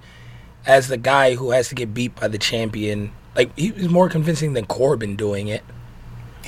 [0.66, 3.12] as the guy who has to get beat by the champion.
[3.36, 5.64] Like he was more convincing than Corbin doing it.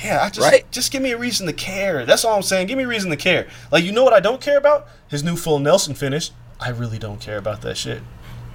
[0.02, 0.70] Yeah, I just Right?
[0.70, 2.06] just give me a reason to care.
[2.06, 2.68] That's all I'm saying.
[2.68, 3.48] Give me a reason to care.
[3.72, 4.88] Like you know what I don't care about?
[5.08, 6.30] His new full Nelson finish.
[6.60, 8.02] I really don't care about that shit.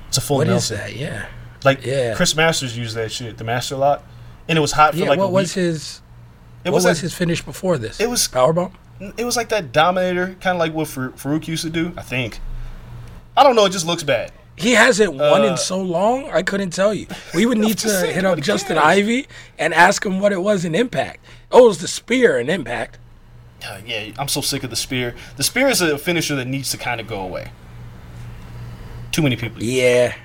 [0.08, 0.78] It's a full What is Nelson.
[0.78, 0.96] that?
[0.96, 1.26] Yeah,
[1.63, 2.13] Like Yeah.
[2.15, 4.04] Chris Masters used that shit, the Master Lock,
[4.48, 5.10] and it was hot for yeah.
[5.10, 5.63] like what a was week.
[5.65, 6.02] his?
[6.63, 8.00] it What was, was that- his finish before this?
[8.00, 8.72] It was- powerbomb.
[9.02, 11.91] Mm, it was like that Dominator, kind of like what Far- Faarooq used to do.
[11.98, 12.39] I think.
[13.36, 13.65] I don't know.
[13.65, 14.32] It just looks bad.
[14.56, 16.30] He hasn't won Uh, in so long.
[16.30, 17.08] I couldn't tell you.
[17.34, 18.86] We would need to hit up Justin cares.
[18.86, 21.26] Ivy and ask him what it was in Impact.
[21.52, 23.00] Oh, it was the spear in Impact.
[23.66, 25.16] Uh, yeah, I'm so sick of the spear.
[25.38, 27.52] The spear is a finisher that needs to kind of go away.
[29.12, 29.62] Too many people.
[29.63, 30.16] Yeah.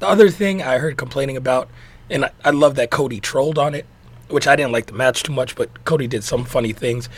[0.00, 1.68] The other thing I heard complaining about,
[2.10, 3.86] and I, I love that Cody trolled on it,
[4.28, 7.08] which I didn't like the match too much, but Cody did some funny things.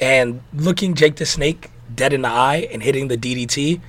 [0.00, 3.80] And looking Jake the Snake dead in the eye and hitting the DDT,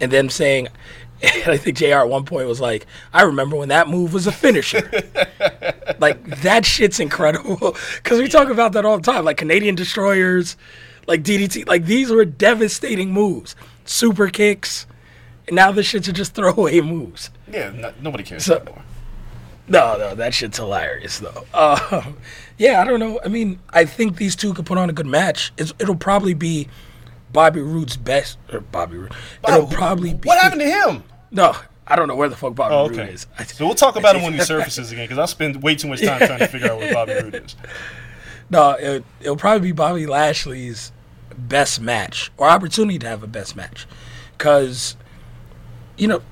[0.00, 0.68] and then saying,
[1.22, 4.26] and I think JR at one point was like, I remember when that move was
[4.26, 4.88] a finisher.
[5.98, 7.76] like, that shit's incredible.
[7.96, 9.24] Because we talk about that all the time.
[9.24, 10.56] Like, Canadian destroyers,
[11.06, 13.56] like DDT, like, these were devastating moves.
[13.84, 14.86] Super kicks.
[15.46, 17.30] And now the shits just throwaway moves.
[17.50, 18.82] Yeah, no, nobody cares So- anymore.
[19.70, 21.44] No, no, that shit's hilarious though.
[21.52, 22.02] Uh,
[22.56, 23.20] yeah, I don't know.
[23.22, 25.52] I mean, I think these two could put on a good match.
[25.58, 26.68] It's, it'll probably be
[27.32, 29.12] Bobby Roode's best, or Bobby Roode.
[29.46, 30.26] It'll probably be.
[30.26, 31.04] What happened to him?
[31.30, 31.54] No,
[31.86, 33.26] I don't know where the fuck Bobby Oh, Roode is.
[33.46, 36.02] So we'll talk about him when he surfaces again, because I spend way too much
[36.02, 37.56] time trying to figure out where Bobby Roode is.
[38.50, 40.92] no, it, it'll probably be Bobby Lashley's
[41.36, 43.86] best match or opportunity to have a best match,
[44.36, 44.96] because
[45.96, 46.22] you know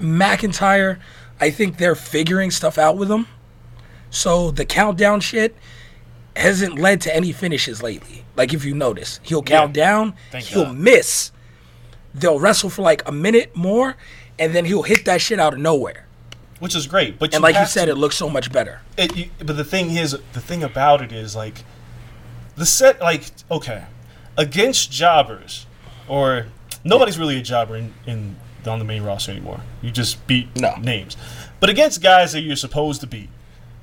[0.00, 0.98] McIntyre.
[1.40, 3.28] I think they're figuring stuff out with him.
[4.10, 5.54] So the countdown shit
[6.38, 8.24] hasn't led to any finishes lately.
[8.36, 10.76] Like if you notice, he'll count down, Thank he'll God.
[10.76, 11.32] miss.
[12.14, 13.96] They'll wrestle for like a minute more,
[14.38, 16.06] and then he'll hit that shit out of nowhere.
[16.60, 18.80] Which is great, but And like you said, to- it looks so much better.
[18.96, 21.62] it, you, but the thing is, the thing about it is like
[22.56, 23.00] the set.
[23.00, 23.84] Like okay,
[24.36, 25.66] against jobbers,
[26.08, 26.46] or
[26.84, 29.60] nobody's really a jobber in, in on the main roster anymore.
[29.82, 30.74] You just beat No.
[30.76, 31.16] names,
[31.60, 33.28] but against guys that you're supposed to beat,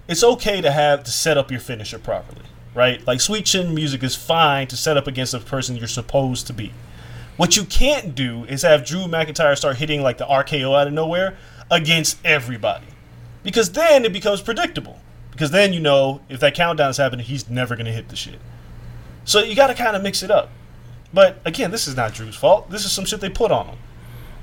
[0.07, 2.41] it's okay to have to set up your finisher properly,
[2.73, 3.05] right?
[3.07, 6.53] Like Sweet Chin Music is fine to set up against a person you're supposed to
[6.53, 6.73] beat.
[7.37, 10.93] What you can't do is have Drew McIntyre start hitting like the RKO out of
[10.93, 11.37] nowhere
[11.69, 12.85] against everybody.
[13.43, 14.99] Because then it becomes predictable.
[15.31, 18.15] Because then you know if that countdown is happening, he's never going to hit the
[18.15, 18.39] shit.
[19.25, 20.49] So you got to kind of mix it up.
[21.13, 22.69] But again, this is not Drew's fault.
[22.69, 23.77] This is some shit they put on him.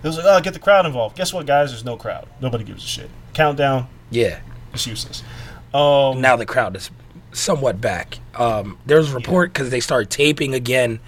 [0.02, 1.16] It was like, oh, get the crowd involved.
[1.16, 1.70] Guess what, guys?
[1.70, 2.28] There's no crowd.
[2.40, 3.10] Nobody gives a shit.
[3.34, 4.40] Countdown, Yeah.
[4.74, 5.22] it's useless.
[5.74, 6.90] Um, now the crowd is
[7.32, 8.18] somewhat back.
[8.34, 11.00] Um, there's a report because they started taping again,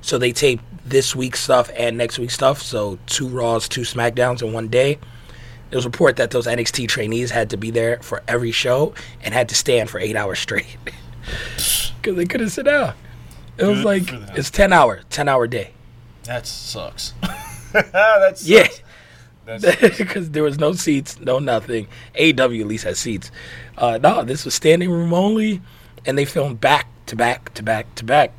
[0.00, 2.62] so they tape this week's stuff and next week's stuff.
[2.62, 4.98] So two Raws, two Smackdowns in one day.
[5.70, 8.94] There was a report that those NXT trainees had to be there for every show
[9.22, 12.94] and had to stand for eight hours straight because they couldn't sit down.
[13.58, 14.04] It was like
[14.36, 15.72] it's ten hour, ten hour day.
[16.24, 17.14] that sucks.
[17.72, 18.46] that sucks.
[18.46, 18.68] Yeah.
[19.46, 21.86] Because there was no seats, no nothing.
[22.18, 23.30] AW at least has seats.
[23.78, 25.62] Uh, no, this was standing room only,
[26.04, 28.32] and they filmed back to back to back to back.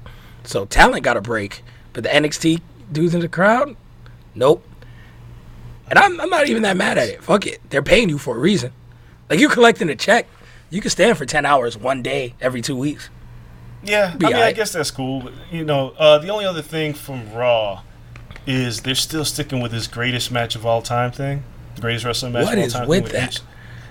[0.43, 3.75] So talent got a break, but the NXT dudes in the crowd,
[4.35, 4.65] nope.
[5.89, 7.23] And I'm, I'm not even that mad at it.
[7.23, 8.73] Fuck it, they're paying you for a reason.
[9.29, 10.27] Like you collecting a check,
[10.69, 13.09] you can stand for ten hours one day every two weeks.
[13.83, 15.21] Yeah, Be I mean, I guess that's cool.
[15.21, 17.83] But, you know, uh, the only other thing from Raw
[18.47, 21.43] is they're still sticking with this greatest match of all time thing,
[21.75, 22.87] the greatest wrestling match What of all is time.
[22.87, 23.41] with that?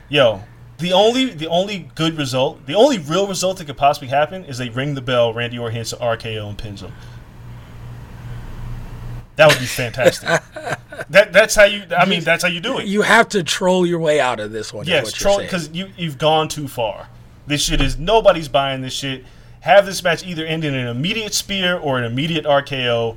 [0.08, 0.42] Yo,
[0.78, 4.58] the only the only good result, the only real result that could possibly happen is
[4.58, 6.92] they ring the bell, Randy Orton hits the RKO and pins him.
[9.36, 10.28] That would be fantastic.
[11.10, 11.84] that that's how you.
[11.96, 12.86] I mean, that's how you do it.
[12.86, 14.86] You have to troll your way out of this one.
[14.86, 17.08] Yes, troll because you you've gone too far.
[17.46, 19.24] This shit is nobody's buying this shit.
[19.60, 23.16] Have this match either end in an immediate spear or an immediate RKO.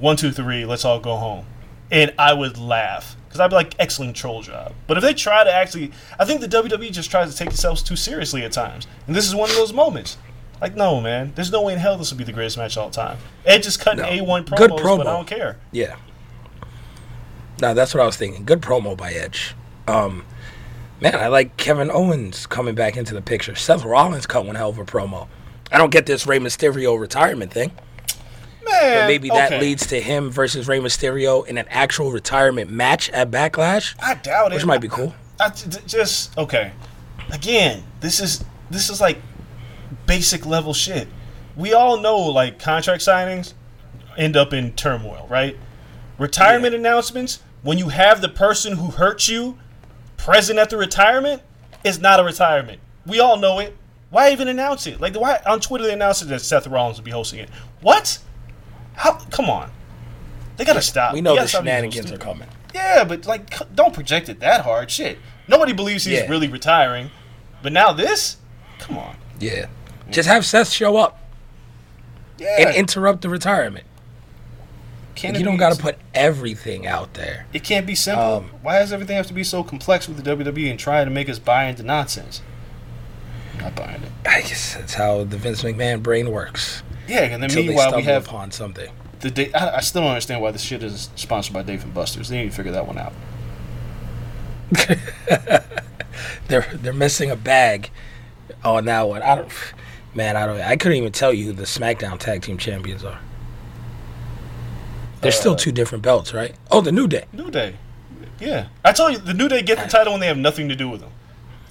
[0.00, 0.64] One, two, three.
[0.64, 1.46] Let's all go home.
[1.90, 4.72] And I would laugh because I'd be like, excellent troll job.
[4.86, 7.82] But if they try to actually, I think the WWE just tries to take themselves
[7.82, 10.18] too seriously at times, and this is one of those moments.
[10.60, 12.82] Like, no, man, there's no way in hell this will be the greatest match of
[12.82, 13.18] all time.
[13.46, 14.08] Edge is cutting No.
[14.08, 15.06] A1 promos, Good but.
[15.06, 15.58] I don't care.
[15.72, 15.96] Yeah.
[17.60, 18.44] No, that's what I was thinking.
[18.44, 19.54] Good promo by Edge.
[19.86, 20.24] Um,
[21.00, 23.54] man, I like Kevin Owens coming back into the picture.
[23.54, 25.28] Seth Rollins cut one hell of a promo.
[25.72, 27.70] I don't get this Rey Mysterio retirement thing.
[28.70, 29.60] Man, maybe that okay.
[29.60, 34.52] leads to him versus Rey Mysterio in an actual retirement match at Backlash, I doubt
[34.52, 34.56] it.
[34.56, 35.14] which might be cool.
[35.40, 36.72] I j- just okay.
[37.32, 39.18] Again, this is this is like
[40.06, 41.08] basic level shit.
[41.56, 43.54] We all know like contract signings
[44.16, 45.56] end up in turmoil, right?
[46.18, 49.58] Retirement announcements when you have the person who hurt you
[50.16, 51.42] present at the retirement
[51.84, 52.80] is not a retirement.
[53.06, 53.76] We all know it.
[54.10, 55.00] Why even announce it?
[55.00, 57.48] Like why on Twitter they announced it that Seth Rollins would be hosting it.
[57.80, 58.18] What?
[58.94, 59.14] How?
[59.30, 59.70] Come on.
[60.56, 61.14] They gotta stop.
[61.14, 62.48] We know the gotta stop being so shenanigans are coming.
[62.74, 64.90] Yeah, but like, don't project it that hard.
[64.90, 66.28] Shit, nobody believes he's Yeah.
[66.28, 67.10] really retiring.
[67.62, 68.36] But now this,
[68.78, 69.16] come on.
[69.38, 69.66] Yeah.
[70.10, 71.18] Just have Seth show up
[72.38, 73.84] Yeah, and interrupt the retirement.
[75.14, 77.46] Can You don't got to put everything out there.
[77.52, 78.24] It can't be simple.
[78.36, 81.10] Um, Why does everything have to be so complex with the WWE and trying to
[81.10, 82.40] make us buy into nonsense?
[83.60, 84.10] Not buying it.
[84.26, 86.82] I guess that's how the Vince McMahon brain works.
[87.10, 88.90] Yeah, and then meanwhile we have upon something.
[89.20, 89.30] the.
[89.30, 92.28] Da- I, I still don't understand why this shit is sponsored by Dave and Buster's.
[92.28, 93.12] They need to figure that one out.
[96.48, 97.90] They're they're missing a bag
[98.64, 99.22] on that one.
[99.22, 99.52] I don't,
[100.14, 100.36] man.
[100.36, 100.60] I don't.
[100.60, 103.20] I couldn't even tell you who the SmackDown Tag Team Champions are.
[105.20, 106.54] There's Uh, still two different belts, right?
[106.70, 107.24] Oh, the New Day.
[107.32, 107.76] New Day.
[108.40, 110.76] Yeah, I told you the New Day get the title when they have nothing to
[110.76, 111.10] do with them.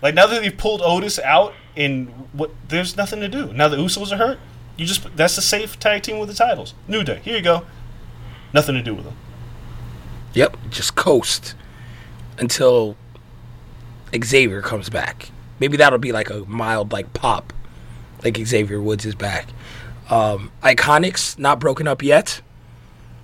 [0.01, 3.51] Like now that they've pulled Otis out, and what there's nothing to do.
[3.53, 4.39] Now the Usos are hurt.
[4.79, 6.73] You just that's a safe tag team with the titles.
[6.87, 7.19] New Day.
[7.21, 7.65] Here you go.
[8.53, 9.15] Nothing to do with them.
[10.33, 11.53] Yep, just coast
[12.37, 12.95] until
[14.15, 15.31] Xavier comes back.
[15.59, 17.51] Maybe that'll be like a mild like pop,
[18.23, 19.49] like Xavier Woods is back.
[20.09, 22.41] Um, Iconics not broken up yet.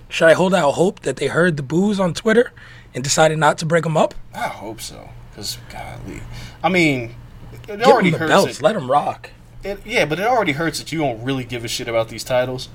[0.08, 2.52] Should I hold out hope that they heard the boos on Twitter
[2.94, 4.14] and decided not to break them up?
[4.34, 5.08] I hope so.
[5.34, 6.20] Cause golly,
[6.62, 7.14] I mean,
[7.52, 8.58] it Give already them the belts.
[8.58, 9.30] It, Let them rock.
[9.66, 12.24] It, yeah, but it already hurts that you don't really give a shit about these
[12.24, 12.68] titles.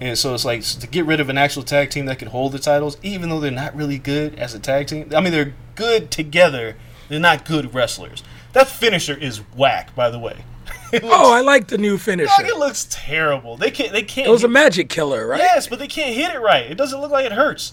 [0.00, 2.52] And so it's like to get rid of an actual tag team that can hold
[2.52, 5.10] the titles, even though they're not really good as a tag team.
[5.14, 6.76] I mean, they're good together.
[7.08, 8.22] They're not good wrestlers.
[8.52, 10.44] That finisher is whack, by the way.
[10.92, 12.30] Looks, Oh, I like the new finisher.
[12.42, 13.56] Dog, it looks terrible.
[13.56, 13.92] They can't.
[13.92, 14.26] They can't.
[14.28, 15.40] It was a magic killer, right?
[15.40, 16.70] Yes, but they can't hit it right.
[16.70, 17.72] It doesn't look like it hurts.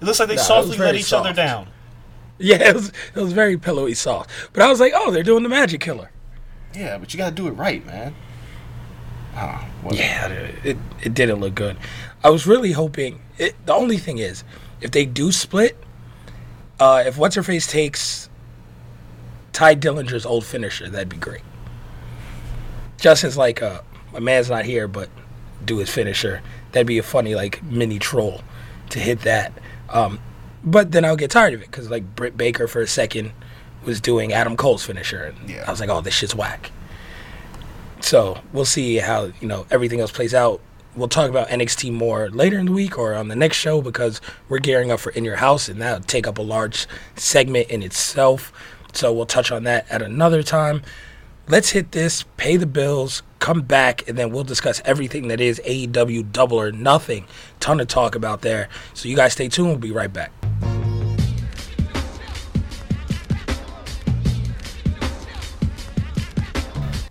[0.00, 1.68] It looks like they softly let each other down.
[2.38, 4.28] Yeah, it was, it was very pillowy soft.
[4.52, 6.10] But I was like, oh, they're doing the magic killer.
[6.76, 8.14] Yeah, but you gotta do it right, man.
[9.82, 10.02] Whatever.
[10.02, 10.28] Yeah,
[10.64, 11.76] it, it didn't look good.
[12.24, 13.20] I was really hoping.
[13.38, 14.44] It, the only thing is,
[14.80, 15.76] if they do split,
[16.80, 18.28] uh, if what's her face takes
[19.52, 21.42] Tye Dillinger's old finisher, that'd be great.
[22.98, 25.08] Justin's like uh, my man's not here, but
[25.64, 26.42] do his finisher.
[26.72, 28.42] That'd be a funny like mini troll
[28.90, 29.52] to hit that.
[29.88, 30.18] Um,
[30.64, 33.32] but then I'll get tired of it because like Britt Baker for a second
[33.86, 35.64] was doing Adam Cole's finisher, and Yeah.
[35.66, 36.70] I was like, oh, this shit's whack.
[38.00, 40.60] So we'll see how you know everything else plays out.
[40.94, 44.20] We'll talk about NXT more later in the week or on the next show because
[44.48, 47.82] we're gearing up for In Your House, and that'll take up a large segment in
[47.82, 48.52] itself.
[48.92, 50.82] So we'll touch on that at another time.
[51.48, 55.60] Let's hit this, pay the bills, come back, and then we'll discuss everything that is
[55.64, 57.26] AEW Double or Nothing.
[57.60, 58.68] Ton to talk about there.
[58.94, 59.68] So you guys stay tuned.
[59.68, 60.32] We'll be right back.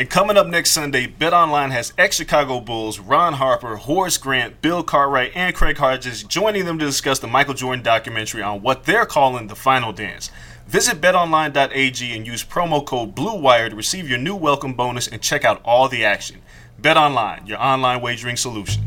[0.00, 4.82] And coming up next Sunday, Bet Online has ex-Chicago Bulls Ron Harper, Horace Grant, Bill
[4.82, 9.04] Cartwright, and Craig Hodges joining them to discuss the Michael Jordan documentary on what they're
[9.04, 10.30] calling the final dance.
[10.66, 15.44] Visit betonline.ag and use promo code BLUEWIRE to receive your new welcome bonus and check
[15.44, 16.40] out all the action.
[16.80, 18.82] BetOnline, your online wagering solution.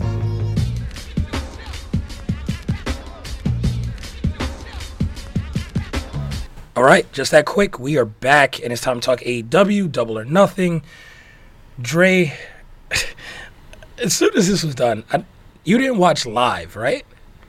[6.75, 7.79] All right, just that quick.
[7.79, 10.81] We are back, and it's time to talk AEW, Double or Nothing.
[11.81, 12.37] Dre,
[13.97, 15.25] as soon as this was done, I,
[15.63, 17.05] you didn't watch live, right?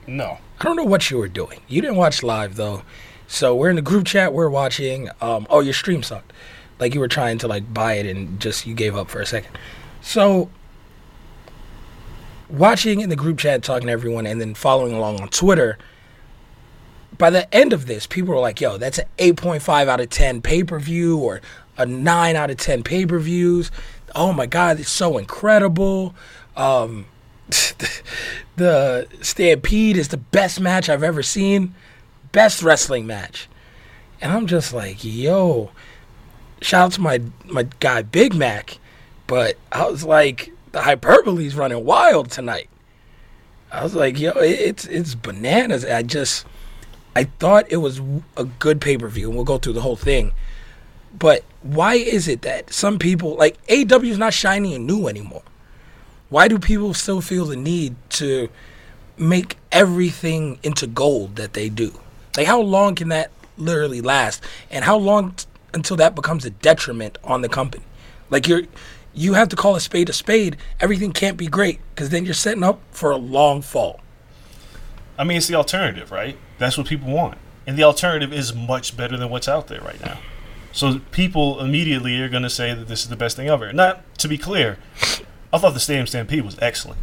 [0.07, 0.37] No.
[0.59, 1.61] I don't know what you were doing.
[1.67, 2.83] You didn't watch live though,
[3.27, 4.33] so we're in the group chat.
[4.33, 5.09] We're watching.
[5.21, 6.31] Um, oh, your stream sucked.
[6.79, 9.25] Like you were trying to like buy it and just you gave up for a
[9.25, 9.57] second.
[10.01, 10.49] So
[12.49, 15.77] watching in the group chat, talking to everyone, and then following along on Twitter.
[17.17, 20.41] By the end of this, people were like, "Yo, that's an 8.5 out of 10
[20.41, 21.41] pay per view, or
[21.77, 23.71] a 9 out of 10 pay per views."
[24.15, 26.15] Oh my God, it's so incredible.
[26.55, 27.05] Um,
[28.55, 31.75] the Stampede is the best match I've ever seen,
[32.31, 33.47] best wrestling match,
[34.21, 35.71] and I'm just like, yo,
[36.61, 38.79] shout out to my my guy Big Mac,
[39.27, 42.69] but I was like, the hyperbole's running wild tonight.
[43.71, 45.85] I was like, yo, it's it's bananas.
[45.85, 46.45] I just,
[47.15, 48.01] I thought it was
[48.37, 50.31] a good pay per view, and we'll go through the whole thing.
[51.17, 55.43] But why is it that some people like AW is not shiny and new anymore?
[56.29, 58.49] Why do people still feel the need to
[59.17, 61.99] make everything into gold that they do?
[62.35, 64.43] Like, how long can that literally last?
[64.69, 67.85] And how long t- until that becomes a detriment on the company?
[68.29, 68.63] Like, you're
[69.13, 70.57] you have to call a spade a spade.
[70.81, 74.01] Everything can't be great because then you're setting up for a long fall.
[75.17, 76.37] I mean, it's the alternative, right?
[76.57, 77.37] That's what people want.
[77.65, 80.19] And the alternative is much better than what's out there right now.
[80.75, 83.71] So people immediately are going to say that this is the best thing ever.
[83.71, 84.77] Not to be clear,
[85.53, 86.99] I thought the Stadium Stampede was excellent.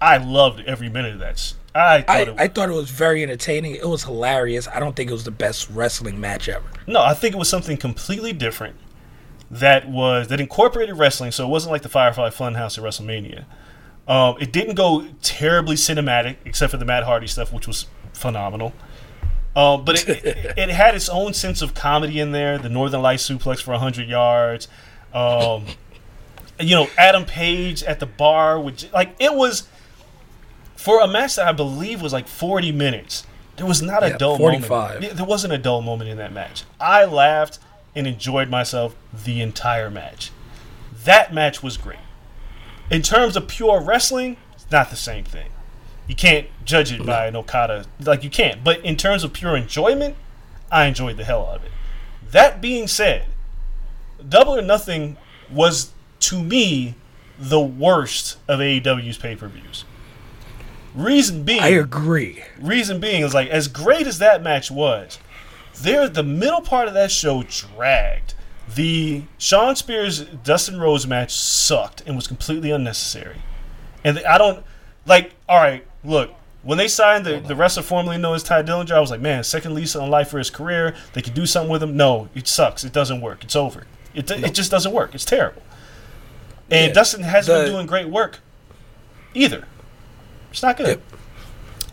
[0.00, 1.54] I loved every minute of that.
[1.72, 3.76] I thought I, it, I thought it was very entertaining.
[3.76, 4.66] It was hilarious.
[4.66, 6.66] I don't think it was the best wrestling match ever.
[6.88, 8.74] no, I think it was something completely different.
[9.48, 13.44] That was that incorporated wrestling, so it wasn't like the Firefly Funhouse at WrestleMania.
[14.08, 18.72] Um, it didn't go terribly cinematic, except for the Matt Hardy stuff, which was phenomenal.
[19.54, 22.58] Um, but it, it, it had its own sense of comedy in there.
[22.58, 24.68] The Northern Lights suplex for 100 yards.
[25.12, 25.66] Um,
[26.58, 28.58] you know, Adam Page at the bar.
[28.58, 29.68] Which, like, it was
[30.76, 33.26] for a match that I believe was like 40 minutes.
[33.56, 34.94] There was not a Yeah, dull 45.
[34.94, 35.16] moment.
[35.16, 36.64] There wasn't a dull moment in that match.
[36.80, 37.58] I laughed
[37.94, 40.30] and enjoyed myself the entire match.
[41.04, 41.98] That match was great.
[42.90, 45.50] In terms of pure wrestling, it's not the same thing.
[46.12, 47.86] You can't judge it by an Okada.
[47.98, 48.62] Like, you can't.
[48.62, 50.14] But in terms of pure enjoyment,
[50.70, 51.70] I enjoyed the hell out of it.
[52.32, 53.24] That being said,
[54.28, 55.16] Double or Nothing
[55.50, 55.90] was,
[56.20, 56.96] to me,
[57.38, 59.86] the worst of AEW's pay per views.
[60.94, 62.44] Reason being, I agree.
[62.60, 65.18] reason being is like as great as that match was,
[65.80, 68.34] there the middle part of that show dragged.
[68.74, 73.38] The Shawn Spears Dustin Rhodes match sucked and was completely unnecessary.
[74.04, 74.62] And I don't
[75.06, 75.32] like.
[75.48, 76.30] All right, look.
[76.62, 79.42] When they signed the, the wrestler formerly known as Tye Dillinger, I was like, man,
[79.42, 80.94] second lease on life for his career.
[81.12, 81.96] They could do something with him.
[81.96, 82.84] No, it sucks.
[82.84, 83.42] It doesn't work.
[83.42, 83.84] It's over.
[84.14, 85.12] It, it just doesn't work.
[85.12, 85.62] It's terrible.
[86.70, 88.38] And Yeah, Dustin hasn't the- been doing great work
[89.34, 89.66] either.
[90.52, 91.02] It's not good.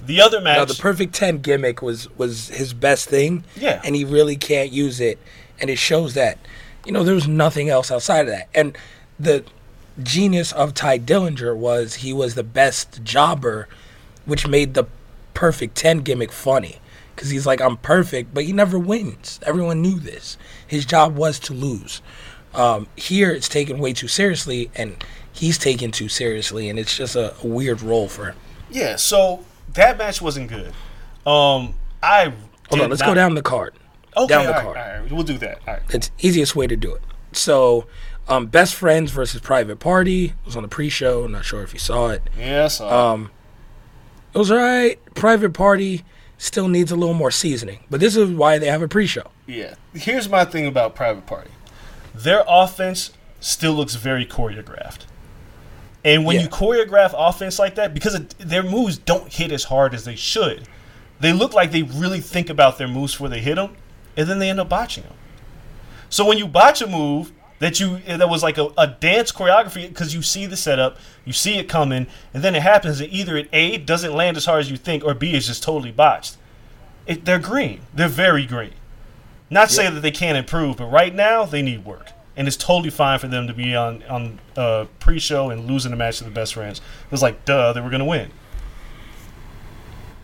[0.05, 3.43] The other match, Now the perfect ten gimmick was was his best thing.
[3.55, 3.81] Yeah.
[3.83, 5.17] And he really can't use it.
[5.59, 6.37] And it shows that,
[6.85, 8.49] you know, there was nothing else outside of that.
[8.53, 8.77] And
[9.19, 9.43] the
[10.01, 13.67] genius of Tye Dillinger was he was the best jobber,
[14.25, 14.85] which made the
[15.33, 16.77] perfect ten gimmick funny.
[17.15, 19.39] Because he's like, I'm perfect, but he never wins.
[19.45, 20.37] Everyone knew this.
[20.65, 22.01] His job was to lose.
[22.53, 25.03] Um, here it's taken way too seriously, and
[25.33, 28.35] he's taken too seriously, and it's just a, a weird role for him.
[28.71, 29.43] Yeah, so
[29.73, 30.67] that match wasn't good.
[31.29, 32.33] Um, I
[32.69, 33.73] Hold on, let's not- go down the card.
[34.17, 34.77] Okay, down the all right, card.
[34.77, 35.59] all right, we'll do that.
[35.67, 35.83] All right.
[35.93, 37.01] It's easiest way to do it.
[37.33, 37.85] So,
[38.27, 41.27] um, best friends versus private party was on the pre-show.
[41.27, 42.23] Not sure if you saw it.
[42.37, 43.29] Yeah, Um, It
[44.37, 44.99] was alright.
[45.15, 46.03] Private party
[46.37, 49.29] still needs a little more seasoning, but this is why they have a pre-show.
[49.47, 49.73] yeah.
[49.93, 51.49] Here's my thing about Private Party.
[52.13, 54.99] Their offense still looks very choreographed.
[56.05, 56.43] And when Yeah.
[56.43, 60.15] you choreograph offense like that, because it, their moves don't hit as hard as they
[60.15, 60.63] should,
[61.19, 63.75] they look like they really think about their moves before they hit them,
[64.15, 65.13] and then they end up botching them.
[66.09, 69.87] So when you botch a move that you that was like a, a dance choreography
[69.87, 73.37] because you see the setup, you see it coming, and then it happens, and either
[73.37, 76.37] it a doesn't land as hard as you think, or b is just totally botched.
[77.05, 77.81] It, they're green.
[77.93, 78.73] They're very green.
[79.49, 82.91] Not saying that they can't improve, but right now they need work, and it's totally
[82.91, 86.29] fine for them to be on on uh, pre-show and losing the match to the
[86.29, 86.79] best friends.
[86.79, 88.31] It was like, duh, they were gonna win.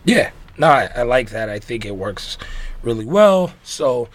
[0.04, 1.50] Yeah, no, I, I like that.
[1.50, 2.38] I think it works
[2.82, 3.52] really well.
[3.64, 4.08] So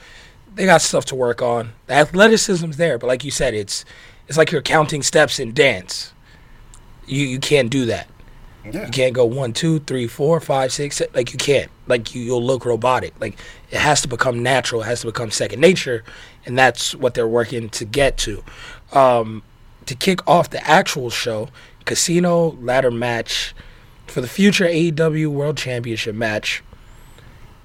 [0.56, 1.74] they got stuff to work on.
[1.88, 3.86] The athleticism's there, but like you said, it's
[4.28, 6.14] it's like you're counting steps in dance.
[7.08, 8.08] You you can't do that.
[8.64, 8.86] Yeah.
[8.86, 10.98] You can't go one, two, three, four, five, six.
[10.98, 11.72] se- Like you can't.
[11.88, 13.14] Like you, you'll look robotic.
[13.20, 13.38] Like
[13.72, 14.82] it has to become natural.
[14.82, 16.04] It has to become second nature,
[16.46, 18.44] and that's what they're working to get to.
[18.94, 19.42] Um,
[19.88, 21.50] to kick off the actual show,
[21.86, 23.56] casino ladder match
[24.06, 26.62] for the future AEW World Championship match,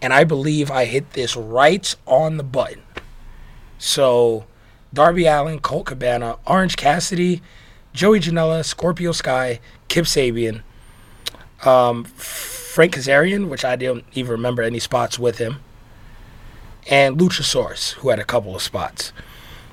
[0.06, 2.84] and I believe I hit this right on the button.
[3.76, 4.46] So,
[4.94, 7.42] Darby Allin, Colt Cabana, Orange Cassidy,
[7.92, 10.62] Joey Janela, Scorpio Sky, Kip Sabian,
[11.64, 15.56] um, Frank Kazarian, which I didn't even remember any spots with him,
[16.88, 19.12] and Luchasaurus, who had a couple of spots.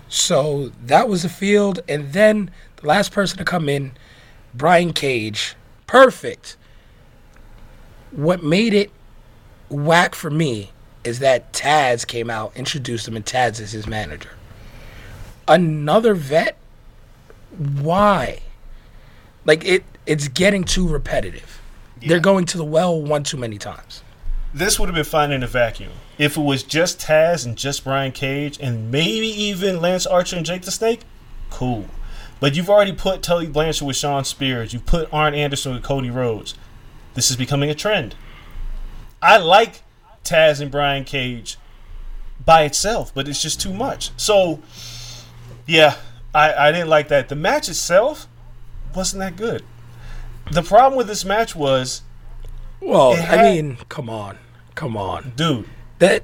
[0.10, 3.92] So that was the field, and then the last person to come in,
[4.52, 5.54] Brian Cage,
[5.86, 6.58] perfect.
[8.10, 8.90] What made it
[9.74, 10.71] whack for me
[11.03, 14.32] is that Taz came out, introduced him, and Taz is his manager.
[15.47, 16.57] Another vet?
[17.57, 18.39] Why?
[19.45, 21.61] Like it it's getting too repetitive.
[22.05, 24.03] They're going to the well one too many times.
[24.53, 27.84] This would have been fine in a vacuum if it was just Taz and just
[27.84, 31.01] Brian Cage and maybe even Lance Archer and Jake the Snake.
[31.49, 31.86] Cool,
[32.39, 34.74] but you've already put Tully Blanchard with Shawn Spears.
[34.74, 36.55] You've put Arn Anderson with Cody Rhodes.
[37.13, 38.15] This is becoming a trend.
[39.24, 39.82] I like
[40.24, 41.57] Taz and Brian Cage
[42.45, 44.11] by itself, but it's just too much.
[44.17, 44.61] So,
[45.65, 45.95] yeah,
[46.36, 47.30] I, I didn't like that.
[47.30, 48.28] The match itself
[48.93, 49.63] wasn't that good.
[50.51, 52.01] The problem with this match was,
[52.82, 54.38] Well, It I mean, come on.
[54.76, 55.34] Come on.
[55.36, 55.69] dude,
[55.99, 56.24] That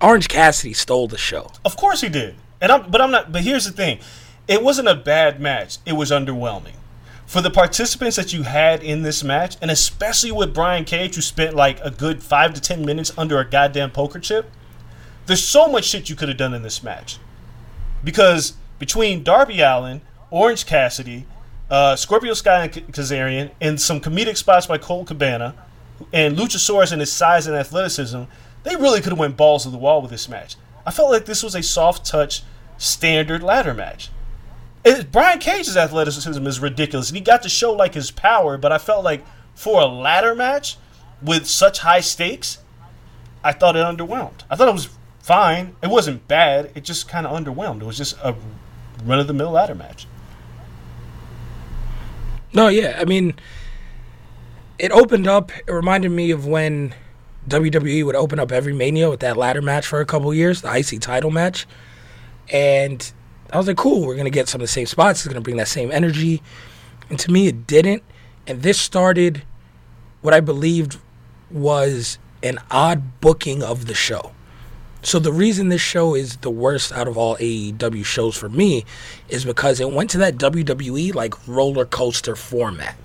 [0.00, 1.52] Orange Cassidy stole the show.
[1.64, 2.34] Of course he did.
[2.60, 4.00] And I'm but I'm not but here's the thing.
[4.48, 5.78] It wasn't a bad match.
[5.86, 6.74] It was underwhelming.
[7.28, 11.20] For the participants that you had in this match, and especially with Brian Cage, who
[11.20, 14.50] spent like a good five to ten minutes under a goddamn poker chip,
[15.26, 17.18] there's so much shit you could have done in this match.
[18.02, 20.00] Because between Darby Allin,
[20.30, 21.26] Orange Cassidy,
[21.68, 25.54] uh, Scorpio Sky and Kazarian, and some comedic spots by Colt Cabana,
[26.14, 28.22] and Luchasaurus and his size and athleticism,
[28.62, 30.56] they really could have went balls to the wall with this match.
[30.86, 32.42] I felt like this was a soft touch,
[32.78, 34.08] standard ladder match.
[34.88, 38.56] It, Brian Cage's athleticism is ridiculous, and he got to show like his power.
[38.56, 39.22] But I felt like
[39.54, 40.78] for a ladder match
[41.20, 42.58] with such high stakes,
[43.44, 44.44] I thought it underwhelmed.
[44.48, 44.88] I thought it was
[45.20, 45.76] fine.
[45.82, 46.72] It wasn't bad.
[46.74, 47.82] It just kind of underwhelmed.
[47.82, 48.34] It was just a
[49.04, 50.06] run of the mill ladder match.
[52.54, 53.34] No, yeah, I mean,
[54.78, 55.52] it opened up.
[55.54, 56.94] It reminded me of when
[57.46, 60.74] WWE would open up every Mania with that ladder match for a couple years, the
[60.74, 61.66] IC title match,
[62.50, 63.12] and
[63.52, 65.20] I was like, cool, we're gonna get some of the same spots.
[65.20, 66.42] It's gonna bring that same energy,
[67.08, 68.02] and to me, it didn't.
[68.46, 69.42] And this started
[70.20, 70.98] what I believed
[71.50, 74.32] was an odd booking of the show.
[75.02, 78.84] So the reason this show is the worst out of all AEW shows for me
[79.28, 82.96] is because it went to that WWE like roller coaster format.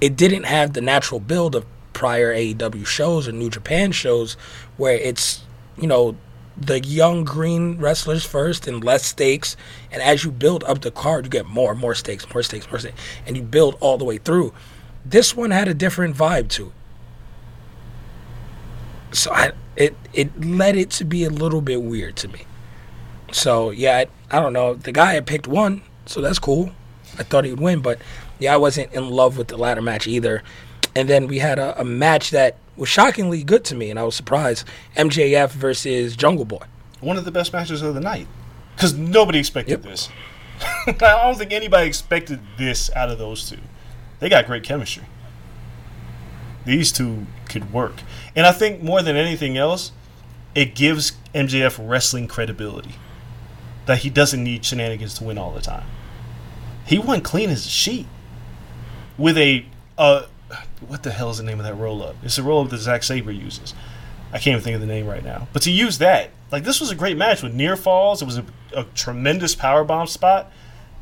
[0.00, 4.34] It didn't have the natural build of prior AEW shows or New Japan shows
[4.76, 5.44] where it's,
[5.76, 6.16] you know,
[6.66, 9.56] the young green wrestlers first and less stakes
[9.90, 12.78] and as you build up the card you get more more stakes, more stakes, more
[12.78, 14.52] stakes and you build all the way through.
[15.04, 16.72] This one had a different vibe to it
[19.12, 22.46] so I it it led it to be a little bit weird to me.
[23.30, 23.98] So yeah,
[24.30, 24.74] I, I don't know.
[24.74, 26.72] The guy had picked one, so that's cool.
[27.18, 28.00] I thought he would win, but
[28.38, 30.42] yeah, I wasn't in love with the ladder match either.
[30.94, 34.02] And then we had a, a match that was shockingly good to me, and I
[34.04, 34.66] was surprised.
[34.96, 36.64] MJF versus Jungle Boy.
[37.00, 38.26] One of the best matches of the night,
[38.76, 39.82] because nobody expected Yep.
[39.82, 40.08] this.
[40.86, 43.58] I don't think anybody expected this out of those two.
[44.20, 45.04] They got great chemistry.
[46.64, 47.96] These two could work.
[48.36, 49.90] And I think more than anything else,
[50.54, 52.94] it gives MJF wrestling credibility.
[53.86, 55.86] That he doesn't need shenanigans to win all the time.
[56.86, 58.06] He won clean as a sheet.
[59.18, 59.66] With a
[59.98, 60.26] uh
[60.86, 62.16] what the hell is the name of that roll up?
[62.22, 63.74] It's a roll up that Zack Sabre uses.
[64.32, 65.48] I can't even think of the name right now.
[65.52, 68.22] But to use that, like this was a great match with near falls.
[68.22, 68.44] It was a,
[68.74, 70.50] a tremendous power bomb spot.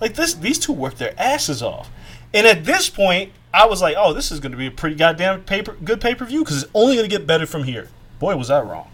[0.00, 1.90] Like this, these two worked their asses off.
[2.32, 4.96] And at this point, I was like, "Oh, this is going to be a pretty
[4.96, 7.88] goddamn paper, good pay per view because it's only going to get better from here."
[8.18, 8.90] Boy, was I wrong.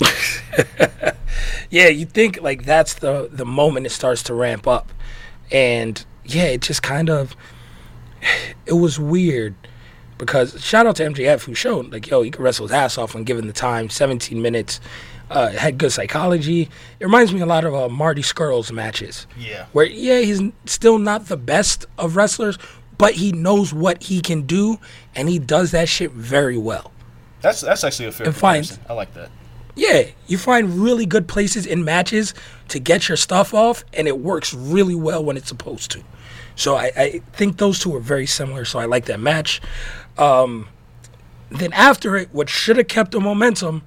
[1.70, 4.92] Yeah, you think like that's the the moment it starts to ramp up,
[5.52, 7.36] and yeah, it just kind of
[8.66, 9.54] it was weird
[10.18, 13.14] because shout out to MJF who showed like yo he could wrestle his ass off
[13.14, 14.80] when given the time, 17 minutes,
[15.30, 16.68] uh, had good psychology.
[16.98, 19.26] It reminds me a lot of uh, Marty Scurll's matches.
[19.38, 19.66] Yeah.
[19.72, 22.58] where yeah he's still not the best of wrestlers,
[22.98, 24.78] but he knows what he can do
[25.14, 26.92] and he does that shit very well.
[27.40, 28.82] That's that's actually a fair And comparison.
[28.88, 29.30] I like that.
[29.76, 32.34] Yeah, you find really good places in matches
[32.68, 36.02] to get your stuff off, and it works really well when it's supposed to.
[36.60, 38.66] So I, I think those two are very similar.
[38.66, 39.62] So I like that match.
[40.18, 40.68] Um,
[41.50, 43.82] then after it, what should have kept the momentum,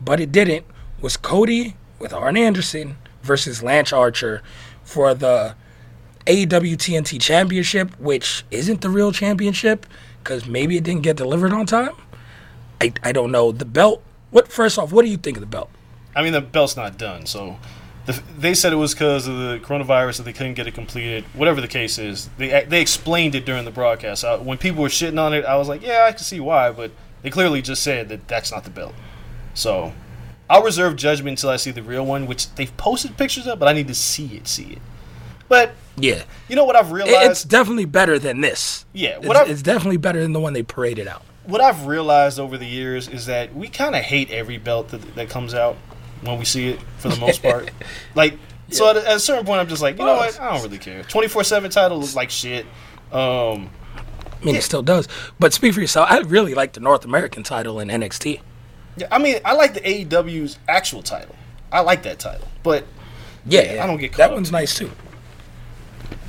[0.00, 0.64] but it didn't,
[1.00, 4.40] was Cody with Arn Anderson versus Lance Archer
[4.84, 5.56] for the
[6.26, 9.84] AEW TNT Championship, which isn't the real championship
[10.22, 11.96] because maybe it didn't get delivered on time.
[12.80, 13.50] I, I don't know.
[13.50, 14.00] The belt.
[14.30, 15.70] What first off, what do you think of the belt?
[16.14, 17.58] I mean, the belt's not done, so
[18.06, 21.24] the, they said it was because of the coronavirus that they couldn't get it completed.
[21.34, 24.24] Whatever the case is, they they explained it during the broadcast.
[24.24, 26.70] Uh, when people were shitting on it, I was like, yeah, I can see why,
[26.72, 26.90] but
[27.22, 28.94] they clearly just said that that's not the belt.
[29.54, 29.92] So
[30.50, 33.68] I'll reserve judgment until I see the real one, which they've posted pictures of, but
[33.68, 34.78] I need to see it, see it.
[35.48, 37.30] But Yeah, you know what I've realized?
[37.30, 38.84] it's definitely better than this.
[38.92, 41.22] Yeah, it's, what I've- it's definitely better than the one they paraded out.
[41.44, 45.14] what I've realized over the years is that we kind of hate every belt that,
[45.16, 45.76] that comes out
[46.22, 47.70] when we see it for the most part.
[48.14, 48.34] like,
[48.70, 50.40] so at, a- at a certain point, I'm just like, you know what?
[50.40, 51.02] I don't really care.
[51.02, 52.64] 24 7 title looks like shit.
[53.12, 53.70] Um,
[54.40, 55.06] I mean, it still does.
[55.38, 56.08] But speak for yourself.
[56.10, 58.40] I really like the North American title in NXT.
[58.96, 61.34] yeah, I mean, I like the AEW's actual title.
[61.70, 62.48] I like that title.
[62.62, 62.84] But,
[63.46, 64.90] Yeah, I don't get caught that one's nice too.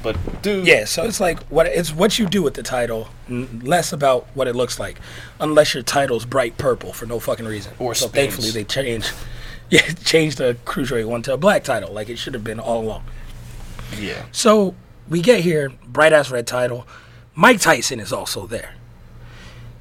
[0.01, 3.61] but dude, Yeah, so it's like what it's what you do with the title, n-
[3.63, 4.99] less about what it looks like,
[5.39, 7.73] unless your title's bright purple for no fucking reason.
[7.79, 8.13] Or so spins.
[8.35, 9.11] thankfully they changed,
[9.87, 12.83] yeah, changed the cruiserweight one to a black title, like it should have been all
[12.83, 13.03] along.
[13.97, 14.25] yeah.
[14.31, 14.75] So
[15.09, 16.85] we get here, bright ass red title.
[17.33, 18.75] Mike Tyson is also there.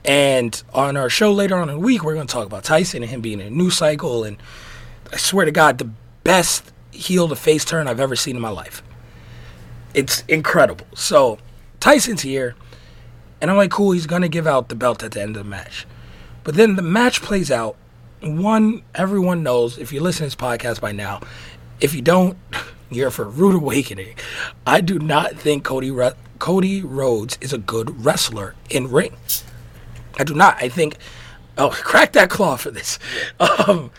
[0.03, 3.03] And on our show later on in the week, we're going to talk about Tyson
[3.03, 4.25] and him being in a new cycle.
[4.25, 4.39] And
[5.13, 5.91] I swear to God, the
[6.25, 8.83] best heel to face turn I've ever seen in my life.
[9.93, 10.87] It's incredible.
[10.95, 11.39] So
[11.81, 12.55] Tyson's here,
[13.43, 15.45] and I'm like, cool, he's going to give out the belt at the end of
[15.45, 15.87] the match.
[16.45, 17.77] But then the match plays out.
[18.23, 21.21] One, everyone knows, if you listen to this podcast by now,
[21.81, 22.39] if you don't,
[22.91, 24.15] you're for a rude awakening.
[24.67, 29.17] I do not think Cody Re- Cody Rhodes is a good wrestler in ring.
[30.19, 30.63] I do not.
[30.63, 30.97] I think.
[31.59, 32.99] Oh, crack that claw for this.
[33.41, 33.91] Um,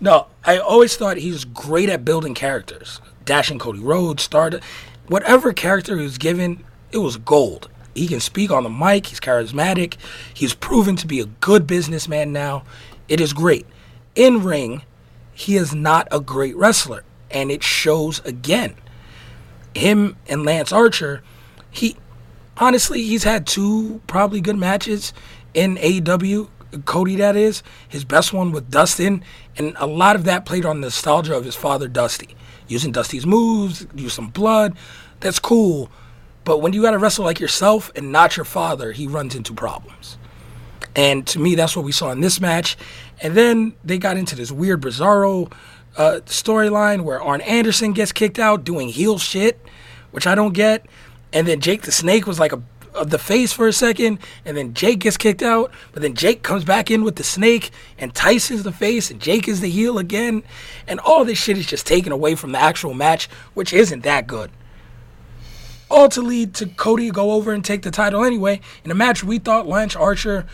[0.00, 3.00] no, I always thought he was great at building characters.
[3.24, 4.62] Dashing Cody Rhodes, started
[5.08, 7.68] whatever character he was given, it was gold.
[7.94, 9.06] He can speak on the mic.
[9.06, 9.96] He's charismatic.
[10.34, 12.62] He's proven to be a good businessman now.
[13.08, 13.66] It is great.
[14.14, 14.82] In ring,
[15.32, 18.74] he is not a great wrestler, and it shows again.
[19.74, 21.22] Him and Lance Archer,
[21.70, 21.96] he
[22.56, 25.12] honestly he's had two probably good matches
[25.52, 26.48] in AEW.
[26.84, 29.22] Cody, that is his best one with Dustin,
[29.56, 32.34] and a lot of that played on nostalgia of his father Dusty,
[32.66, 34.76] using Dusty's moves, use some blood.
[35.20, 35.90] That's cool,
[36.44, 39.54] but when you got to wrestle like yourself and not your father, he runs into
[39.54, 40.18] problems.
[40.96, 42.76] And to me, that's what we saw in this match.
[43.22, 45.52] And then they got into this weird Bizarro
[45.96, 49.60] uh, storyline where Arn Anderson gets kicked out doing heel shit,
[50.10, 50.86] which I don't get.
[51.32, 52.62] And then Jake the Snake was like a
[52.96, 56.42] of the face for a second, and then Jake gets kicked out, but then Jake
[56.42, 59.98] comes back in with the snake, and Tyson's the face, and Jake is the heel
[59.98, 60.42] again,
[60.86, 64.26] and all this shit is just taken away from the actual match, which isn't that
[64.26, 64.50] good.
[65.90, 69.22] All to lead to Cody go over and take the title anyway, in a match
[69.22, 70.46] we thought Lance Archer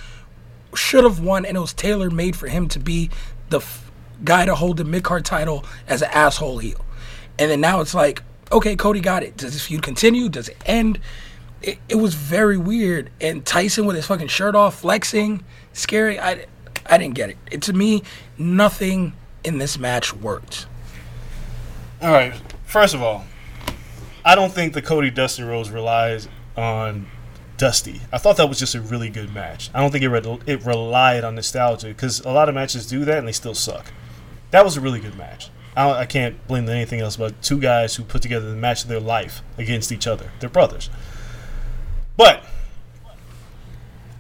[0.75, 3.11] should have won, and it was tailor made for him to be
[3.51, 3.91] the f-
[4.25, 6.85] guy to hold the mid card title as an asshole heel.
[7.39, 9.37] And then now it's like, okay, Cody got it.
[9.37, 10.29] Does this feud continue?
[10.29, 11.01] Does it end?
[11.62, 13.11] It, it was very weird.
[13.20, 16.18] And Tyson with his fucking shirt off, flexing, scary.
[16.18, 16.47] I,
[16.87, 17.37] I didn't get it.
[17.51, 17.62] it.
[17.62, 18.03] To me,
[18.37, 19.14] nothing
[19.45, 20.66] in this match worked.
[22.01, 22.35] All right.
[22.64, 23.25] First of all,
[24.25, 27.07] I don't think the Cody Dusty Rose relies on
[27.57, 28.01] Dusty.
[28.13, 29.71] I thought that was just a really good match.
[29.75, 33.05] I don't think it re- it relied on nostalgia because a lot of matches do
[33.05, 33.93] that and they still suck.
[34.51, 35.51] That was a really good match.
[35.77, 38.89] I, I can't blame anything else but two guys who put together the match of
[38.89, 40.31] their life against each other.
[40.41, 40.91] They're brothers.
[42.17, 42.45] But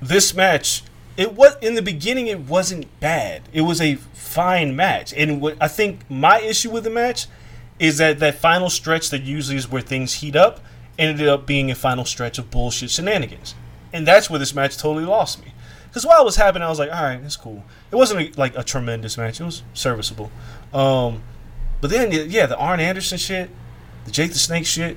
[0.00, 0.82] this match,
[1.16, 2.26] it was in the beginning.
[2.26, 3.42] It wasn't bad.
[3.52, 7.26] It was a fine match, and what I think my issue with the match
[7.78, 10.60] is that that final stretch that usually is where things heat up
[10.98, 13.54] ended up being a final stretch of bullshit shenanigans,
[13.92, 15.52] and that's where this match totally lost me.
[15.88, 17.64] Because while it was happening, I was like, all right, it's cool.
[17.90, 19.40] It wasn't a, like a tremendous match.
[19.40, 20.30] It was serviceable.
[20.72, 21.22] Um,
[21.82, 23.50] but then, yeah, the Arn Anderson shit,
[24.06, 24.96] the Jake the Snake shit,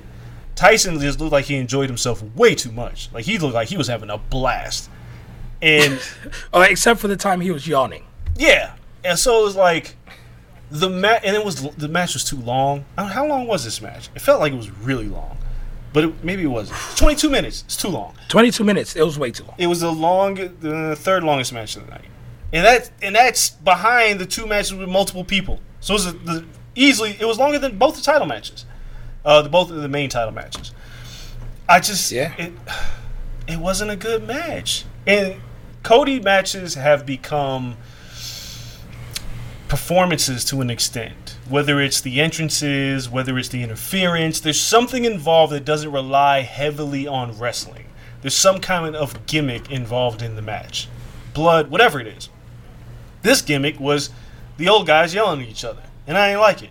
[0.54, 3.10] Tyson just looked like he enjoyed himself way too much.
[3.12, 4.88] Like he looked like he was having a blast.
[5.60, 6.00] And
[6.52, 8.04] oh, except for the time he was yawning.
[8.36, 8.72] Yeah,
[9.04, 9.96] and so it was like
[10.70, 12.84] the match, and it was the match was too long.
[12.96, 14.08] How long was this match?
[14.14, 15.36] It felt like it was really long,
[15.96, 16.78] but it, maybe it wasn't.
[16.94, 17.62] Twenty two minutes.
[17.62, 18.14] It's too long.
[18.28, 18.96] Twenty two minutes.
[18.96, 19.54] It was way too long.
[19.56, 22.04] It was the long, the third longest match of the night,
[22.52, 25.58] and that and that's behind the two matches with multiple people.
[25.80, 26.44] So it was a, the,
[26.74, 28.66] easily it was longer than both the title matches
[29.26, 30.72] uh, the, both of the main title matches.
[31.68, 32.32] I just yeah.
[32.38, 32.52] it
[33.48, 35.40] it wasn't a good match, and
[35.82, 37.76] Cody matches have become
[39.68, 41.25] performances to an extent.
[41.48, 47.06] Whether it's the entrances, whether it's the interference, there's something involved that doesn't rely heavily
[47.06, 47.86] on wrestling.
[48.22, 50.88] There's some kind of gimmick involved in the match,
[51.34, 52.28] blood, whatever it is.
[53.22, 54.10] This gimmick was
[54.56, 56.70] the old guys yelling at each other, and I ain't like it.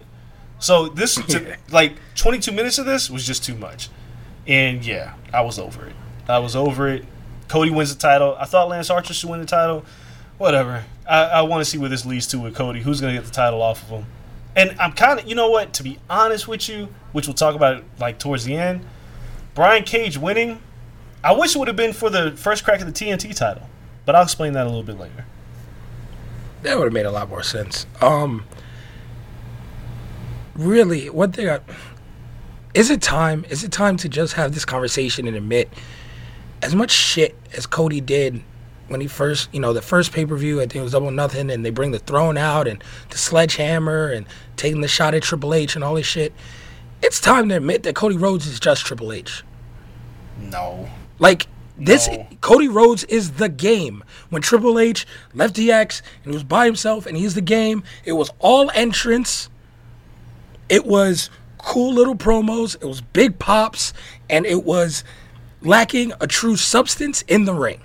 [0.59, 3.89] So this, to, like, 22 minutes of this was just too much,
[4.47, 5.95] and yeah, I was over it.
[6.27, 7.05] I was over it.
[7.47, 8.35] Cody wins the title.
[8.39, 9.85] I thought Lance Archer should win the title.
[10.37, 10.83] Whatever.
[11.07, 12.81] I, I want to see where this leads to with Cody.
[12.81, 14.05] Who's gonna get the title off of him?
[14.55, 15.73] And I'm kind of, you know what?
[15.73, 18.85] To be honest with you, which we'll talk about like towards the end,
[19.53, 20.61] Brian Cage winning.
[21.23, 23.67] I wish it would have been for the first crack of the TNT title,
[24.05, 25.25] but I'll explain that a little bit later.
[26.61, 27.87] That would have made a lot more sense.
[27.99, 28.45] Um,
[30.53, 31.61] really, one thing I,
[32.75, 33.45] is it time?
[33.49, 35.71] Is it time to just have this conversation and admit
[36.61, 38.43] as much shit as Cody did
[38.87, 41.11] when he first, you know, the first pay per view, I think it was double
[41.11, 44.25] nothing, and they bring the throne out and the sledgehammer and
[44.55, 46.33] taking the shot at Triple H and all this shit.
[47.01, 49.43] It's time to admit that Cody Rhodes is just Triple H.
[50.39, 50.89] No.
[51.19, 52.27] Like this, no.
[52.41, 54.03] Cody Rhodes is the game.
[54.29, 58.13] When Triple H left DX and he was by himself and he's the game, it
[58.13, 59.49] was all entrance
[60.69, 63.93] it was cool little promos, it was big pops,
[64.29, 65.03] and it was
[65.61, 67.81] lacking a true substance in the ring.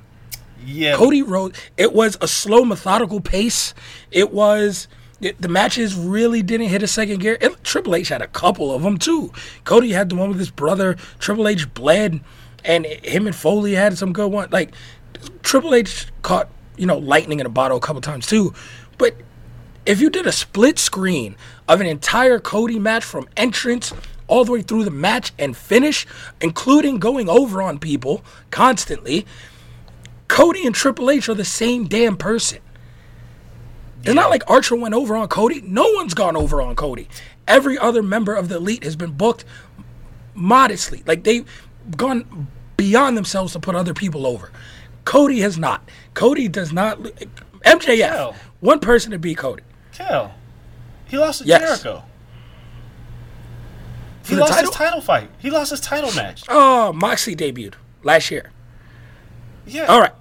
[0.65, 0.97] Yeah.
[0.97, 1.59] Cody Rhodes.
[1.77, 3.75] It was a slow, methodical pace.
[4.11, 4.89] It was.
[5.21, 7.37] It, the matches really didn't hit a second gear.
[7.41, 9.33] It, Triple H had a couple of them too.
[9.65, 10.97] Cody had the one with his brother.
[11.19, 12.21] Triple H bled,
[12.65, 14.49] and him and Foley had some good one.
[14.51, 14.73] Like
[15.43, 18.55] Triple H caught you know lightning in a bottle a couple times too.
[18.97, 19.15] But
[19.85, 21.37] if you did a split screen
[21.69, 23.93] of an entire Cody match from entrance
[24.27, 26.07] all the way through the match and finish,
[26.41, 29.27] including going over on people constantly,
[30.31, 32.61] Cody and Triple H are the same damn person.
[34.05, 35.61] It's not like Archer went over on Cody.
[35.61, 37.09] No one's gone over on Cody.
[37.49, 39.45] Every other member of the elite has been booked
[40.35, 41.03] modestly.
[41.05, 41.45] Like they've
[41.97, 44.51] gone beyond themselves to put other people over.
[45.05, 45.87] Cody has not.
[46.15, 46.99] Cody does not.
[47.67, 48.37] MJF, Hell.
[48.61, 49.65] one person to beat Cody.
[49.93, 50.33] Kel.
[51.09, 51.83] He lost to Yes.
[51.83, 52.05] Jericho.
[54.23, 54.71] For He lost title?
[54.71, 55.29] his title fight.
[55.39, 56.45] He lost his title match.
[56.49, 57.75] Oh, Moxley debuted
[58.05, 58.51] last year.
[59.67, 59.87] Yeah.
[59.87, 60.13] All right,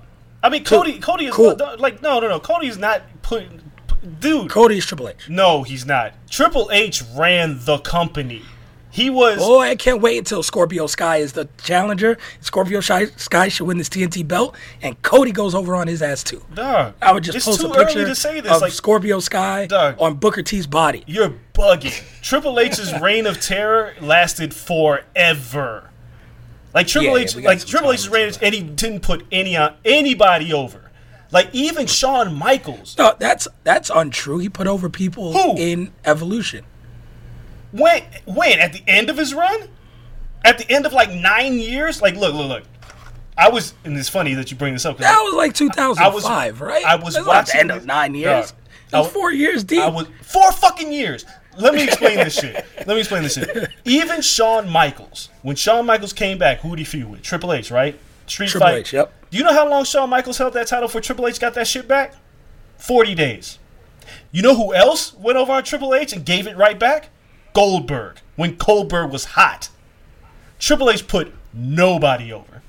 [0.41, 0.99] I mean, Cody.
[0.99, 1.55] Cody is Cool.
[1.79, 2.39] like no, no, no.
[2.39, 3.61] Cody's not putting.
[4.19, 5.27] Dude, Cody's Triple H.
[5.29, 6.13] no, he's not.
[6.29, 8.43] Triple H ran the company.
[8.91, 9.37] He was.
[9.41, 12.17] Oh, I can't wait until Scorpio Sky is the challenger.
[12.39, 16.23] Scorpio Shy- Sky should win this TNT belt, and Cody goes over on his ass
[16.23, 16.41] too.
[16.53, 18.51] Dog, I would just it's post too a picture early to say this.
[18.51, 19.97] of Like Scorpio Sky Dog.
[19.99, 21.03] on Booker T's body.
[21.05, 22.01] you're bugging.
[22.21, 25.88] Triple H's reign of terror lasted forever.
[26.73, 29.01] Like Triple Yeah, H, we got like Triple time H's into reign, and he didn't
[29.01, 30.91] put any on anybody over.
[31.31, 32.95] Like even Shawn Michaels.
[32.97, 34.39] No, that's that's untrue.
[34.39, 35.55] He put over people Who?
[35.57, 36.65] in Evolution.
[37.71, 39.69] When when at the end of his run,
[40.43, 42.63] at the end of like nine years, like look look look,
[43.37, 44.97] I was and it's funny that you bring this up.
[44.97, 46.83] That was like 2005, right?
[46.85, 48.51] I was That's not the watching end this- of nine years.
[48.51, 48.57] Dog,
[48.91, 49.81] It was I- four years deep.
[49.81, 51.25] I was four fucking years.
[51.59, 52.55] Let me explain this shit.
[52.77, 53.69] Let me explain this shit.
[53.85, 57.21] Even Shawn Michaels, when Shawn Michaels came back, who did he feud with?
[57.21, 57.99] Triple H, right?
[58.27, 58.77] Street Triple fight.
[58.77, 59.13] H, yep.
[59.29, 61.67] Do you know how long Shawn Michaels held that title before Triple H got that
[61.67, 62.15] shit back?
[62.77, 63.59] Forty days.
[64.31, 67.09] You know who else went over on Triple H and gave it right back?
[67.53, 68.17] Goldberg.
[68.35, 69.69] When Goldberg was hot.
[70.59, 72.61] Triple H put nobody over.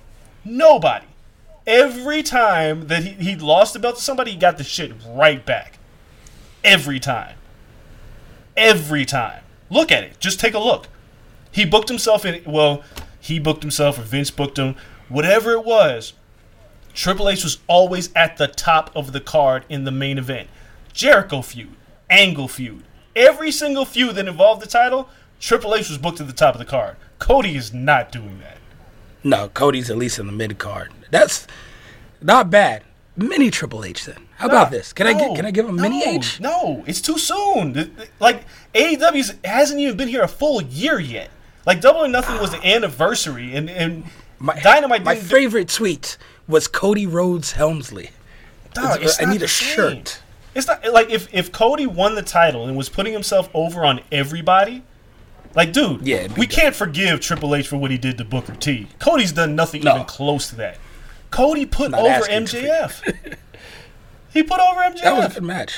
[0.45, 1.07] Nobody.
[1.66, 5.45] Every time that he, he lost the belt to somebody, he got the shit right
[5.45, 5.78] back.
[6.64, 7.36] Every time.
[8.61, 9.42] Every time.
[9.70, 10.20] Look at it.
[10.20, 10.86] Just take a look.
[11.50, 12.42] He booked himself in.
[12.44, 12.82] Well,
[13.18, 14.76] he booked himself, or Vince booked him.
[15.08, 16.12] Whatever it was,
[16.92, 20.48] Triple H was always at the top of the card in the main event.
[20.92, 21.74] Jericho feud,
[22.11, 22.82] Angle feud.
[23.16, 25.08] Every single feud that involved the title,
[25.40, 26.96] Triple H was booked at the top of the card.
[27.18, 28.58] Cody is not doing that.
[29.24, 30.92] no, Cody's at least in the mid card.
[31.11, 31.46] That's
[32.20, 32.84] not bad.
[33.16, 34.26] Mini Triple H then.
[34.41, 34.93] How about this?
[34.95, 36.41] Can I get can I give him mini no, H?
[36.41, 37.95] No, it's too soon.
[38.20, 41.28] Like AEW hasn't even been here a full year yet.
[41.66, 44.05] Like Double or Nothing was the anniversary, and and
[44.38, 45.05] My, Dynamite.
[45.05, 46.16] My didn't do- favorite tweet
[46.49, 48.11] was Cody Rhodes Helmsley.
[48.72, 50.20] Dog, I need a shirt.
[50.55, 54.01] It's not like if if Cody won the title and was putting himself over on
[54.11, 54.82] everybody.
[55.55, 58.86] Like, dude, Yeah, we can't forgive Triple H for what he did to Booker T.
[59.01, 59.95] Cody's done nothing No.
[59.97, 60.78] even close to that.
[61.30, 63.36] Cody put over MJF.
[64.32, 65.02] he put over MJF.
[65.02, 65.72] That was a good match.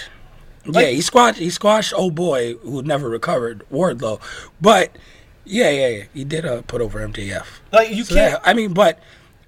[0.66, 4.20] yeah, he squashed he squashed old boy who never recovered Wardlow,
[4.61, 4.96] but
[5.44, 7.46] yeah, yeah, yeah, he did uh, put over MJF.
[7.72, 8.32] like you So can't.
[8.32, 8.98] yeah, I mean, but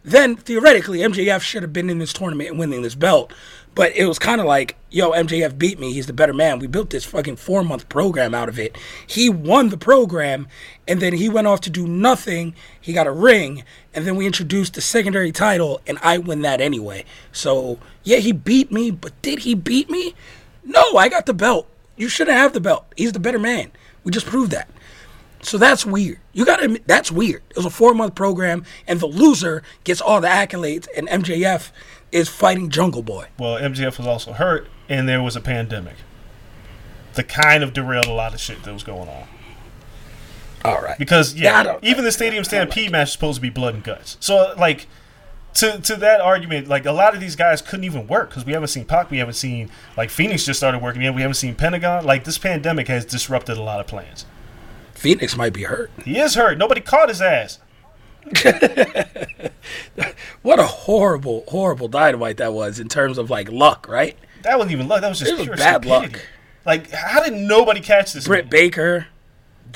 [0.04, 3.32] then theoretically, MJF should have been in this tournament and winning this belt.
[3.74, 5.92] But it was kind of like, yo, MJF beat me.
[5.92, 6.60] He's the better man.
[6.60, 8.76] We built this fucking four month program out of it.
[9.06, 10.46] He won the program,
[10.86, 12.54] and then he went off to do nothing.
[12.80, 16.60] He got a ring, and then we introduced the secondary title, and I win that
[16.60, 17.04] anyway.
[17.32, 20.14] So yeah, he beat me, but did he beat me?
[20.62, 21.66] No, I got the belt.
[21.96, 22.84] You shouldn't have the belt.
[22.96, 23.72] He's the better man.
[24.04, 24.68] We just proved that.
[25.44, 26.18] So that's weird.
[26.32, 27.42] You gotta admit, that's weird.
[27.50, 31.70] It was a four month program, and the loser gets all the accolades, and MJF
[32.12, 33.26] is fighting Jungle Boy.
[33.38, 35.96] well, MJF was also hurt, and there was a pandemic.
[37.14, 39.28] That kind of derailed a lot of shit that was going on.
[40.64, 40.98] All right.
[40.98, 44.16] Because Yeah, yeah, even the Stadium Stampede match is supposed to be blood and guts.
[44.20, 44.86] So uh, like,
[45.54, 48.52] to to that argument, like a lot of these guys couldn't even work because we
[48.52, 51.54] haven't seen Pac, we haven't seen like Phoenix just started working yet, we haven't seen
[51.54, 52.04] Pentagon.
[52.04, 54.24] Like this pandemic has disrupted a lot of plans.
[54.94, 55.90] Phoenix might be hurt.
[56.04, 56.58] He is hurt.
[56.58, 57.58] Nobody caught his ass.
[60.42, 64.16] What a horrible, horrible dynamite that was in terms of like luck, right?
[64.42, 65.00] That wasn't even luck.
[65.00, 66.12] That was just was pure bad stupidity.
[66.16, 66.26] luck.
[66.66, 68.26] Like, how did nobody catch this?
[68.26, 68.50] Britt?
[68.50, 69.06] Baker.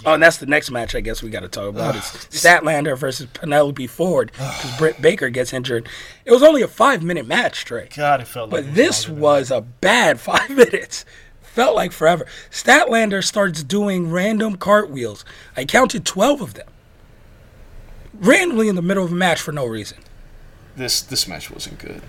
[0.04, 1.96] Oh, and that's the next match I guess we got to talk about.
[1.96, 5.88] It's Statlander versus Penelope Ford because Britt Baker gets injured.
[6.26, 7.88] It was only a five minute match, Trey.
[7.96, 8.64] God, it felt like.
[8.64, 11.04] But it this was a bad five minutes.
[11.59, 12.24] Felt like forever.
[12.52, 15.24] Statlander starts doing random cartwheels.
[15.56, 16.68] I counted 12 of them.
[18.14, 19.98] Randomly in the middle of a match for no reason.
[20.76, 21.00] this.
[21.00, 22.02] This match wasn't good.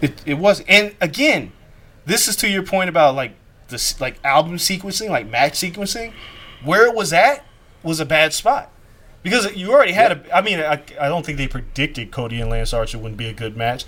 [0.00, 1.52] It, it was, and again,
[2.06, 3.34] this is to your point about like
[3.68, 6.14] this, like album sequencing, like match sequencing.
[6.64, 7.44] Where it was at
[7.82, 8.70] was a bad spot
[9.22, 10.34] because you already had a.
[10.34, 13.34] I mean, I, I don't think they predicted Cody and Lance Archer wouldn't be a
[13.34, 13.84] good match,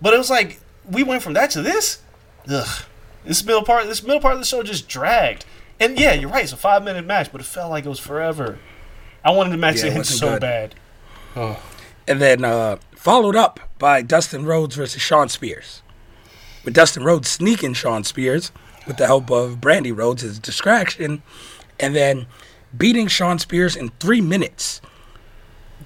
[0.00, 2.00] but it was like we went from that to this.
[2.48, 2.84] Ugh,
[3.24, 5.44] this middle part, this middle part of the show just dragged.
[5.78, 6.44] And yeah, you're right.
[6.44, 8.58] It's a five minute match, but it felt like it was forever.
[9.24, 10.40] I wanted the match Yeah, to it end so good.
[10.40, 10.74] bad.
[12.06, 15.82] And then uh, followed up by Dustin Rhodes versus Shawn Spears.
[16.64, 18.52] With Dustin Rhodes sneaking Shawn Spears
[18.86, 21.22] with the help of Brandi Rhodes, as distraction,
[21.78, 22.26] and then
[22.76, 24.80] beating Shawn Spears in three minutes.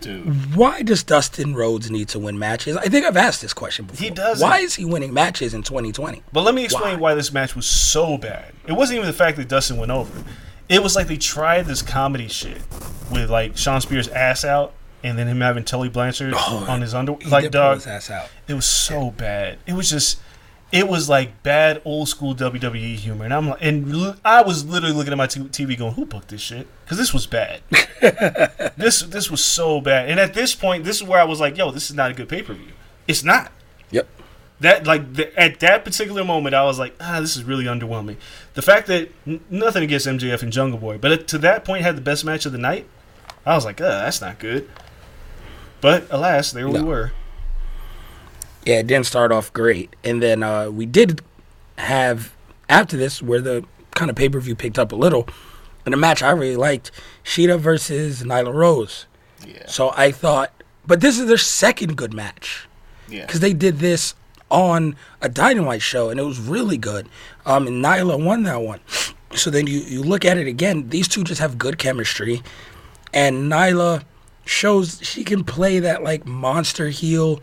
[0.04, 0.54] Dude.
[0.54, 2.76] Why does Dustin Rhodes need to win matches?
[2.76, 4.04] I think I've asked this question before.
[4.04, 4.46] He doesn't.
[4.46, 6.22] Why is he winning matches in 2020?
[6.32, 7.12] But let me explain Why?
[7.12, 7.14] why?
[7.14, 8.52] this match was so bad.
[8.66, 10.12] It wasn't even the fact that Dustin went over.
[10.68, 12.60] It was like they tried this comedy shit
[13.10, 16.94] with like Shawn Spears' ass out and then him having Tully Blanchard oh, on his
[16.94, 17.86] under Oh, like dog.
[17.86, 18.28] ass out.
[18.48, 19.58] It was so bad.
[19.66, 20.20] It was just
[20.74, 24.64] it was like bad old school WWE humor, and I'm like, and l- I was
[24.66, 27.60] literally looking at my t- TV going, "Who booked this shit?" Because this was bad.
[28.76, 30.10] this this was so bad.
[30.10, 32.14] And at this point, this is where I was like, "Yo, this is not a
[32.14, 32.72] good pay per view."
[33.06, 33.52] It's not
[33.90, 34.08] Yep.
[34.60, 38.16] that like the, at that particular moment, I was like, ah, this is really underwhelming.
[38.54, 41.82] The fact that n- nothing against MJF and Jungle Boy, but it, to that point
[41.84, 42.86] had the best match of the night,
[43.46, 44.68] I was like, uh, that's not good.
[45.80, 47.12] But alas, there we were.
[48.64, 49.94] Yeah, it didn't start off great.
[50.02, 51.20] And then uh, we did
[51.76, 52.34] have,
[52.68, 55.28] after this, where the kind of pay per view picked up a little,
[55.86, 56.90] in a match I really liked
[57.24, 59.06] Shida versus Nyla Rose.
[59.46, 60.52] Yeah, So I thought,
[60.86, 62.66] but this is their second good match
[63.08, 63.26] yeah.
[63.26, 64.14] because they did this
[64.50, 67.08] on a Dynamite show and it was really good.
[67.44, 68.80] Um, and Nyla won that one.
[69.34, 72.42] So then you, you look at it again, these two just have good chemistry.
[73.12, 74.04] And Nyla
[74.46, 77.42] shows she can play that like monster heel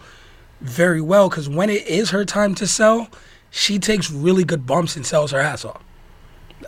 [0.61, 3.09] very well because when it is her time to sell,
[3.49, 5.83] she takes really good bumps and sells her ass off.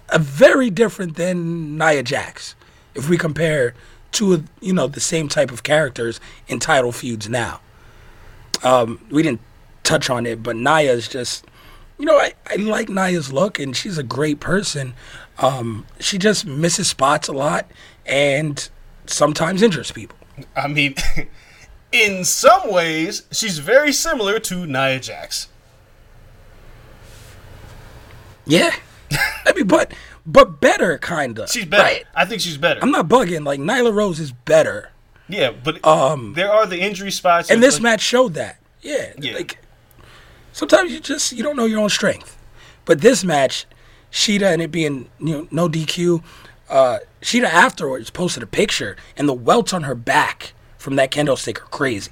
[0.10, 2.56] A very different than Nia Jax.
[2.96, 3.74] If we compare
[4.12, 7.62] two of you know the same type of characters in title feuds now,
[8.64, 9.42] um, we didn't
[9.84, 11.46] touch on it, but Nia's just
[11.98, 14.94] you know I, I like Nia's look and she's a great person.
[15.40, 17.70] Um, she just misses spots a lot
[18.06, 18.70] and
[19.06, 20.18] sometimes injures people.
[20.56, 20.96] I mean,
[21.94, 25.48] in some ways, she's very similar to Nia Jax.
[28.46, 28.72] Yeah,
[29.46, 29.94] I mean, but
[30.26, 31.48] but better kinda.
[31.48, 31.84] She's better.
[31.84, 32.06] Right?
[32.16, 32.80] I think she's better.
[32.82, 33.46] I'm not bugging.
[33.46, 34.90] Like Nyla Rose is better,
[35.30, 37.50] yeah, but Um, there are the injury spots.
[37.50, 38.58] and this like- match showed that.
[38.82, 39.36] Yeah, Yeah.
[39.36, 39.60] like
[40.52, 42.36] sometimes you just you don't know your own strength.
[42.86, 43.66] But this match,
[44.12, 46.22] Shida and it being you know no DQ,
[46.70, 50.54] uh, Shida afterwards posted a picture and the welts on her back
[50.84, 52.12] from that candlestick are crazy.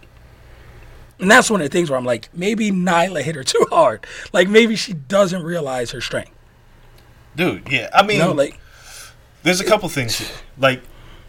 [1.19, 4.05] And that's one of the things where I'm like, maybe Nyla hit her too hard.
[4.33, 6.31] Like maybe she doesn't realize her strength.
[7.35, 7.67] dude.
[7.69, 8.59] Yeah, I mean, You know, like
[9.43, 10.29] There's a couple things here.
[10.57, 10.81] Like,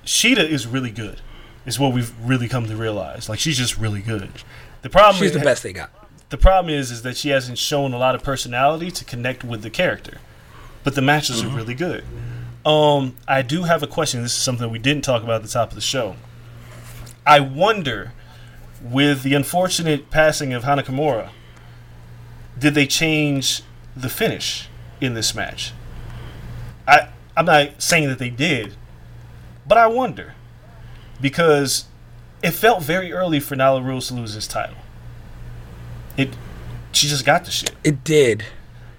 [0.07, 1.20] Shida is really good.
[1.66, 3.28] Is what we've really come to realize.
[3.28, 4.30] Like, she's just really good.
[4.82, 5.90] The problem she's is, the best they got.
[6.30, 9.62] The problem is, is that she hasn't shown a lot of personality to connect with
[9.62, 10.18] the character.
[10.84, 11.53] But the matches Mm-hmm.
[11.55, 12.05] are really good.
[12.64, 14.22] Um, I do have a question.
[14.22, 16.16] This is something we didn't talk about at the top of the show.
[17.27, 18.12] I wonder,
[18.83, 21.31] with the unfortunate passing of Hana Kimura,
[22.59, 23.62] did they change
[23.97, 24.68] the finish
[25.01, 25.73] in this match?
[26.87, 28.75] I I'm not saying that they did,
[29.66, 30.35] but I wonder
[31.20, 31.87] because
[32.43, 34.77] it felt very early for Nyla Rose to lose his title.
[36.16, 36.31] It
[36.91, 38.45] she just got the shit, It did.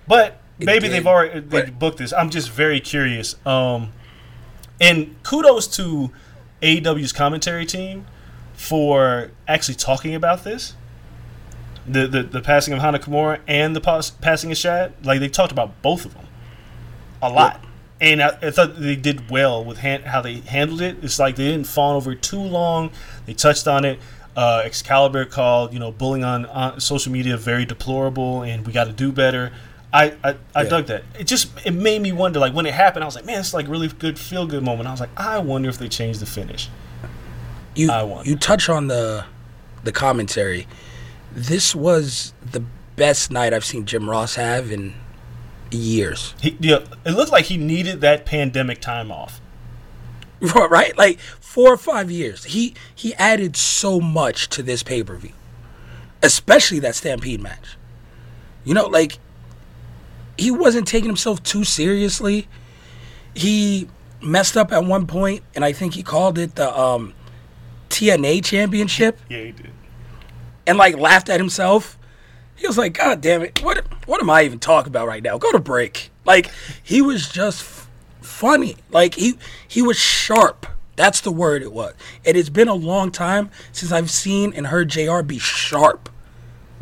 [0.08, 2.12] but It maybe did, they've already they booked this.
[2.14, 3.36] I'm just very curious.
[3.46, 3.92] Um,
[4.82, 6.12] and kudos to
[6.62, 8.08] AEW's commentary team
[8.64, 10.76] for actually talking about this.
[11.86, 15.28] The, the, the passing of Hana Kimura and the pas- passing of Shad, like they
[15.28, 16.28] talked about both of them
[17.22, 17.62] a lot.
[18.00, 20.98] And I, I thought they did well with han- how they handled it.
[21.04, 22.92] It's like they didn't fawn over too long.
[23.26, 24.00] They touched on it.
[24.36, 28.86] Uh, Excalibur called, you know, bullying on, on social media very deplorable, and we got
[28.86, 29.52] to do better.
[29.92, 30.70] I, I, I Yeah.
[30.70, 31.04] dug that.
[31.20, 32.40] It just it made me wonder.
[32.40, 34.88] Like when it happened, I was like, man, it's like really good feel good moment.
[34.88, 36.70] I was like, I wonder if they changed the finish.
[37.76, 38.30] You I wonder.
[38.30, 39.26] you touch on the
[39.84, 40.68] the commentary.
[41.32, 42.64] This was the
[42.96, 44.94] best night I've seen Jim Ross have in
[45.72, 46.36] years.
[46.42, 49.42] He, yeah, it looked like he needed that pandemic time off.
[50.70, 50.98] right?
[50.98, 52.46] Like four or five years.
[52.46, 55.34] He he added so much to this pay per view,
[56.22, 57.78] especially that Stampede match.
[58.64, 59.20] You know, like
[60.38, 62.48] he wasn't taking himself too seriously.
[63.34, 63.88] He
[64.22, 67.14] messed up at one point, and I think he called it the um,
[67.94, 69.72] TNA Championship, Yeah, he did.
[70.68, 71.98] and like laughed at himself.
[72.56, 75.38] he was like, God damn it, what what am I even talking about right now?
[75.38, 76.10] Go to break.
[76.26, 77.90] Like he was just f-
[78.22, 78.76] funny.
[78.92, 79.36] Like he
[79.68, 80.66] he was sharp.
[80.96, 81.94] That's the word it was.
[82.26, 85.22] And It has been a long time since I've seen and heard Jr.
[85.24, 86.08] be sharp,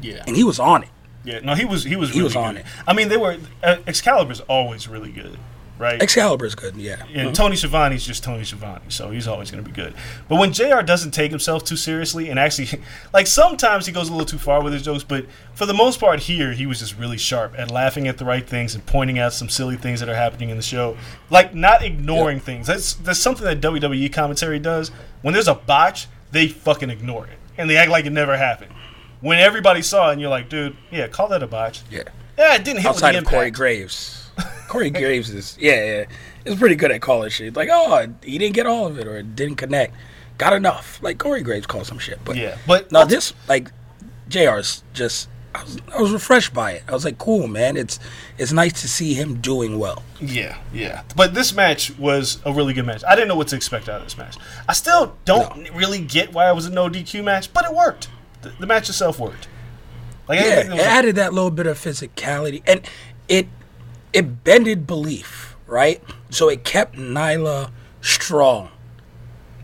[0.01, 0.23] Yeah.
[0.27, 0.89] and he was on it.
[1.23, 1.39] Yeah.
[1.39, 2.61] No, he was he was He really was on good.
[2.61, 2.65] it.
[2.87, 5.37] I mean, they were uh, Excalibur's always really good,
[5.81, 6.01] right?
[6.01, 7.03] Excalibur's good, yeah.
[7.13, 9.93] and Tony Schiavone's just Tony Schiavone, so he's always going to be good.
[10.29, 10.81] But when Jr.
[10.81, 12.81] doesn't take himself too seriously, and actually,
[13.13, 15.99] like sometimes he goes a little too far with his jokes, but for the most
[15.99, 19.19] part, here he was just really sharp at laughing at the right things and pointing
[19.19, 20.95] out some silly things that are happening in the show,
[21.29, 22.67] like not ignoring things.
[22.67, 24.89] That's that's something that WWE commentary does.
[25.21, 28.71] When there's a botch, they fucking ignore it and they act like it never happened.
[29.21, 31.83] When everybody saw it, and you're like, dude, yeah, call that a botch.
[31.91, 32.03] Yeah.
[32.37, 33.57] Yeah, it didn't hit Outside with of the Corey impact.
[33.57, 34.20] Graves.
[34.71, 36.05] Corey Graves is yeah, yeah.
[36.45, 37.57] Is pretty good at calling shit.
[37.57, 39.93] Like, oh, he didn't get all of it or it didn't connect.
[40.37, 40.97] Got enough.
[41.03, 42.19] Like Corey Graves called some shit.
[42.23, 43.69] But Yeah, but no, this like
[44.29, 46.83] JR's just I was, I was refreshed by it.
[46.87, 47.75] I was like, cool, man.
[47.75, 47.99] It's
[48.37, 50.03] it's nice to see him doing well.
[50.21, 51.03] Yeah, yeah.
[51.17, 53.03] But this match was a really good match.
[53.05, 54.37] I didn't know what to expect out of this match.
[54.69, 58.07] I still don't really get why it was a no DQ match, but it worked.
[58.41, 59.49] The, the match itself worked.
[60.29, 62.87] Like Yeah, it added that little bit of physicality, and
[63.27, 63.49] it
[64.13, 66.01] it bended belief, right?
[66.29, 68.69] So it kept Nyla strong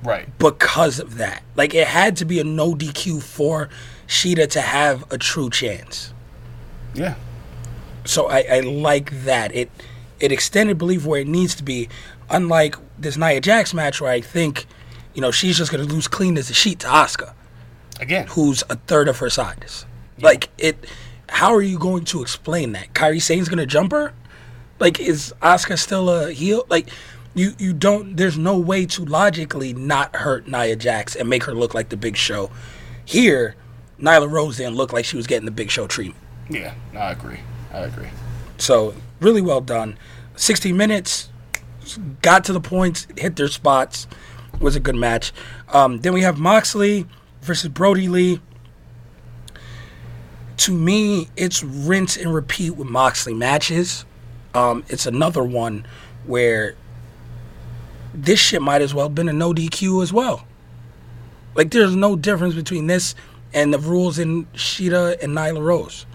[0.03, 0.37] right.
[0.37, 1.43] because of that.
[1.55, 3.69] Like it had to be a no DQ for
[4.07, 6.13] Shida to have a true chance.
[6.93, 7.15] Yeah.
[8.05, 9.53] So I, I like that.
[9.53, 9.69] It
[10.19, 11.89] it extended belief where it needs to be.
[12.29, 14.65] Unlike this Nia Jax match where I think,
[15.13, 17.33] you know, she's just gonna lose clean as a sheet to Asuka,
[18.01, 18.27] Again.
[18.27, 19.85] who's a third of her size.
[20.19, 20.85] Like it
[21.29, 22.93] how are you going to explain that?
[22.93, 24.13] Kairi Sane's gonna jump her?
[24.79, 26.65] Like is Asuka still a heel?
[26.69, 26.89] Like
[27.33, 31.53] you you don't there's no way to logically not hurt Nia Jax and make her
[31.53, 32.51] look like the big show.
[33.05, 33.55] Here,
[33.99, 36.23] Nyla Rose didn't look like she was getting the big show treatment.
[36.49, 36.73] Yeah.
[36.93, 37.39] I agree.
[37.73, 38.09] I agree.
[38.57, 39.97] So really well done.
[40.35, 41.29] 60 minutes,
[42.21, 44.07] got to the points, hit their spots.
[44.59, 45.33] Was a good match.
[45.69, 47.05] Um, then we have Moxley
[47.41, 48.41] versus Brodie Lee.
[50.57, 54.03] To me, it's rinse and repeat with Moxley matches.
[54.57, 55.85] Um, it's another one
[56.25, 56.75] where
[58.11, 60.47] this shit might as well have been a no DQ as well.
[61.53, 63.13] Like there's no difference between this
[63.53, 66.07] and the rules in Shida and Nyla Rose.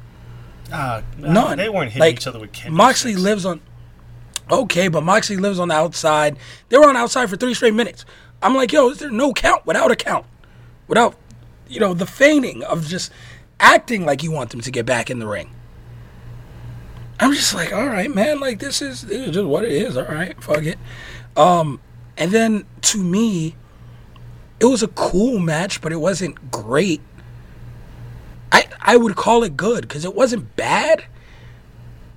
[0.72, 1.56] Uh, None.
[1.56, 3.22] They weren't hitting like, each other with kendo Moxley sticks.
[3.22, 3.60] lives on.
[4.50, 6.36] Okay, but Moxley lives on the outside.
[6.68, 8.04] They were on outside for three straight minutes.
[8.42, 10.26] I'm like, yo, is there no count without a count?
[10.88, 11.14] Without,
[11.68, 13.12] you know, the feigning of just
[13.60, 15.54] acting like you want them to get back in the ring.
[17.22, 19.96] I'm just like, all right, man, like this is, this is just what it is.
[19.96, 20.78] All right, fuck it.
[21.36, 21.80] Um,
[22.16, 23.54] and then to me,
[24.60, 27.00] it was a cool match, but it wasn't great.
[28.50, 31.04] I I would call it good because it wasn't bad.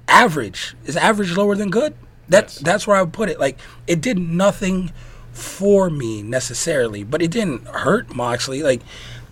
[0.08, 1.96] Average is average lower than good.
[2.28, 2.64] That's Yes.
[2.64, 3.40] that's where I would put it.
[3.40, 4.92] Like it did nothing
[5.32, 8.64] for me necessarily, but it didn't hurt Moxley.
[8.64, 8.82] Like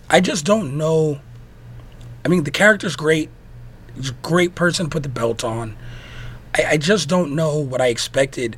[0.08, 1.20] I just don't know.
[2.24, 3.28] I mean, the character's great.
[3.94, 5.76] He's a great person put the belt on.
[6.54, 8.56] I, I just don't know what I expected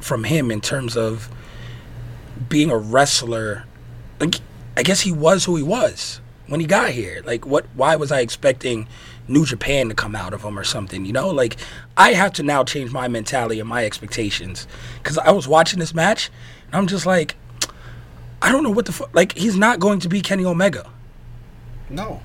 [0.00, 1.28] from him in terms of
[2.48, 3.64] being a wrestler.
[4.20, 4.36] Like,
[4.76, 7.22] I guess he was who he was when he got here.
[7.24, 7.66] Like, what?
[7.74, 8.88] Why was I expecting
[9.28, 11.04] New Japan to come out of him or something?
[11.04, 11.56] You know, like
[11.96, 14.66] I have to now change my mentality and my expectations
[15.02, 16.30] because I was watching this match
[16.66, 17.36] and I'm just like,
[18.40, 19.14] I don't know what the fuck.
[19.14, 20.90] Like, he's not going to be Kenny Omega.
[21.88, 22.20] No.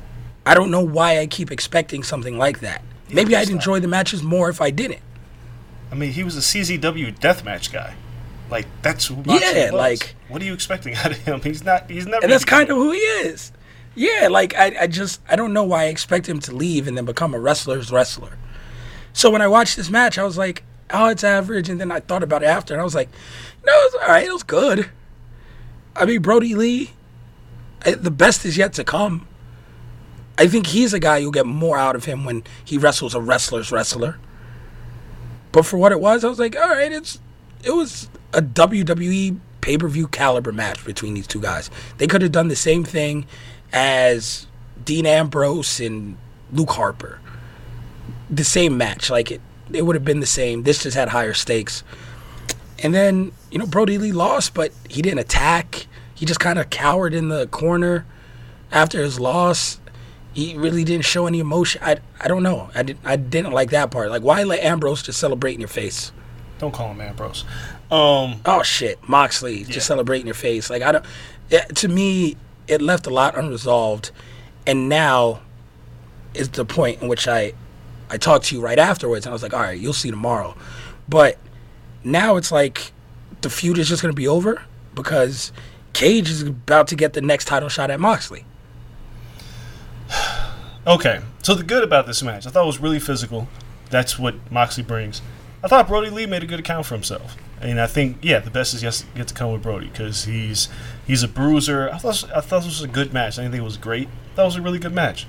[0.48, 2.82] I don't know why I keep expecting something like that.
[3.12, 5.02] Maybe I'd enjoy the matches more if I didn't.
[5.92, 7.96] I mean, he was a CZW deathmatch guy.
[8.50, 11.42] Like that's who Yeah, like- what are you expecting out of him?
[11.42, 11.90] He's not.
[11.90, 12.24] He's never.
[12.24, 13.52] and that's kind of who he is.
[13.96, 16.98] Yeah, like I, I just I don't know why I expect him to leave and
[16.98, 18.38] then become a wrestler's wrestler.
[19.12, 22.00] So when I watched this match, I was like, oh, it's average, and then I
[22.00, 23.10] thought about it after, and I was like,
[23.66, 24.90] no, it's all right, it was good.
[25.96, 26.92] I mean, Brodie Lee,
[27.84, 29.28] the best is yet to come.
[30.38, 33.22] I think he's a guy you'll get more out of him when he wrestles a
[33.22, 34.20] wrestler's wrestler.
[35.52, 37.20] But for what it was, I was like, all right, it's
[37.64, 41.70] it was a WWE pay per view caliber match between these two guys.
[41.98, 43.26] They could have done the same thing
[43.74, 44.48] as
[44.84, 46.18] Dean Ambrose and
[46.52, 47.20] Luke Harper.
[48.30, 50.64] The same match, like it, it would have been the same.
[50.64, 51.84] This just had higher stakes.
[52.84, 55.88] And then you know Brodie Lee lost, but he didn't attack.
[56.14, 58.06] He just kind of cowered in the corner
[58.72, 59.80] after his loss.
[60.38, 61.82] He really didn't show any emotion.
[61.84, 62.70] I, I don't know.
[62.76, 64.12] I didn't I didn't like that part.
[64.12, 66.12] Like why let Ambrose just celebrate in your face?
[66.60, 67.44] Don't call him Ambrose.
[67.90, 70.70] Um, oh shit, Moxley just celebrating your face.
[70.70, 71.06] Like I don't.
[71.50, 74.12] It, to me, it left a lot unresolved,
[74.68, 75.42] and now
[76.36, 77.54] is the point in which I
[78.12, 80.56] I talked to you right afterwards, and I was like, all right, you'll see tomorrow.
[81.10, 81.40] But
[82.04, 82.92] now it's like
[83.42, 84.62] the feud is just going to be over
[84.94, 85.52] because
[85.94, 88.46] Cage is about to get the next title shot at Moxley.
[90.88, 93.50] Okay, so the good about this match, I thought it was really physical.
[93.90, 95.22] That's what Moxley brings.
[95.62, 98.50] I thought Brodie Lee made a good account for himself, and I think yeah, the
[98.50, 100.70] best is yet to- yet to come with Brodie because he's
[101.06, 101.90] he's a bruiser.
[101.92, 103.38] I thought I thought this was a good match.
[103.38, 104.08] I didn't think it was great.
[104.38, 105.28] It was a really good match.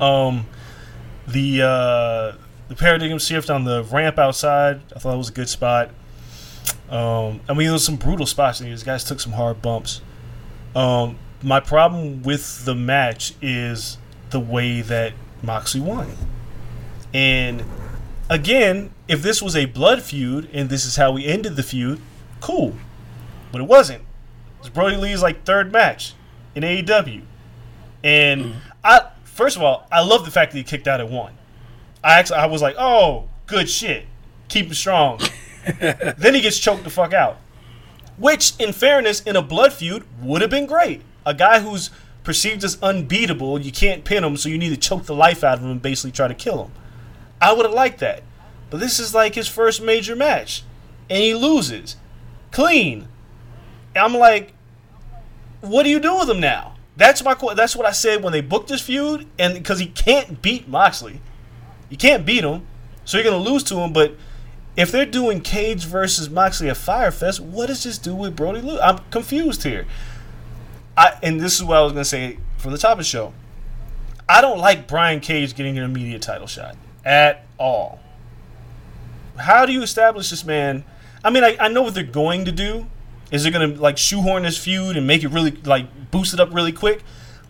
[0.00, 0.46] Um,
[1.26, 2.32] the uh,
[2.68, 5.90] the paradigm shift on the ramp outside, I thought it was a good spot.
[6.90, 8.60] Um, I mean, there was some brutal spots.
[8.60, 10.00] and These guys took some hard bumps.
[10.76, 13.98] Um, my problem with the match is
[14.30, 16.16] the way that Moxley won.
[17.12, 17.62] And
[18.30, 22.00] again, if this was a blood feud and this is how we ended the feud,
[22.40, 22.74] cool.
[23.52, 24.00] But it wasn't.
[24.00, 26.14] It was Brodie Lee's like third match
[26.54, 27.22] in AEW.
[28.02, 28.58] And mm-hmm.
[28.82, 31.34] I first of all, I love the fact that he kicked out at one.
[32.02, 34.06] I actually I was like, oh, good shit.
[34.48, 35.20] Keep him strong.
[35.80, 37.38] then he gets choked the fuck out.
[38.16, 41.02] Which, in fairness, in a blood feud would have been great.
[41.26, 41.90] A guy who's
[42.22, 45.58] perceived as unbeatable, you can't pin him, so you need to choke the life out
[45.58, 46.72] of him and basically try to kill him.
[47.40, 48.22] I would have liked that.
[48.70, 50.64] But this is like his first major match.
[51.08, 51.96] And he loses.
[52.50, 53.08] Clean.
[53.94, 54.52] I'm like,
[55.60, 56.74] what do you do with him now?
[56.96, 60.40] That's my that's what I said when they booked this feud, and because he can't
[60.40, 61.20] beat Moxley.
[61.90, 62.66] You can't beat him,
[63.04, 64.14] so you're gonna lose to him, but
[64.76, 68.78] if they're doing Cage versus Moxley at Fyter Fest, what does this do with Brodie?
[68.80, 69.86] I'm confused here.
[70.96, 73.32] I and this is what I was gonna say from the top of the show.
[74.28, 78.00] I don't like Brian Cage getting an immediate title shot at all.
[79.36, 80.84] How do you establish this man?
[81.22, 82.86] I mean, I, I know what they're going to do.
[83.30, 86.54] Is they're gonna like shoehorn this feud and make it really like boost it up
[86.54, 87.02] really quick?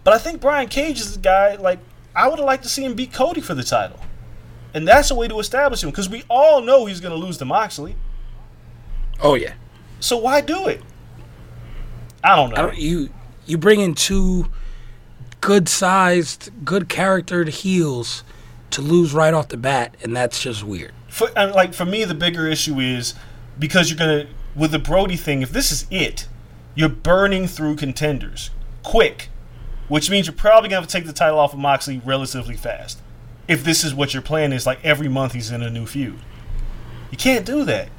[0.03, 1.57] But I think Brian Cage is the guy.
[1.57, 1.79] Like
[2.15, 4.01] I would have liked to see him beat Cody for the title,
[4.73, 7.45] and that's a way to establish him because we all know he's gonna lose to
[7.45, 7.97] Moxley.
[9.21, 9.55] Oh yeah.
[10.01, 10.81] So why do it?
[12.23, 12.57] I don't know.
[12.57, 13.11] I don't, you
[13.47, 14.47] you bring in two
[15.41, 18.25] good sized, good charactered heels
[18.71, 20.93] to lose right off the bat, and that's just weird.
[21.09, 23.15] for, mean, like for me, the bigger issue is
[23.59, 24.27] because you're gonna
[24.57, 25.43] with the Brodie thing.
[25.43, 26.27] If this is it,
[26.75, 28.51] you're burning through contenders
[28.83, 29.29] quick,
[29.89, 33.01] which means you're probably gonna have to take the title off of Moxley relatively fast.
[33.47, 36.19] If this is what your plan is, like every month he's in a new feud,
[37.11, 37.91] you can't do that.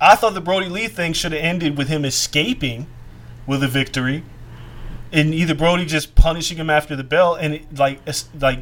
[0.00, 2.86] I thought the Brodie Lee thing should have ended with him escaping
[3.46, 4.24] with a victory,
[5.12, 8.60] and either Brodie just punishing him after the bell and it, like es- like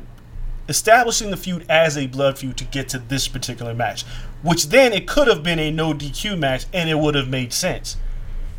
[0.69, 4.05] establishing the feud as a blood feud to get to this particular match,
[4.43, 7.53] which then it could have been a no DQ match and it would have made
[7.53, 7.97] sense.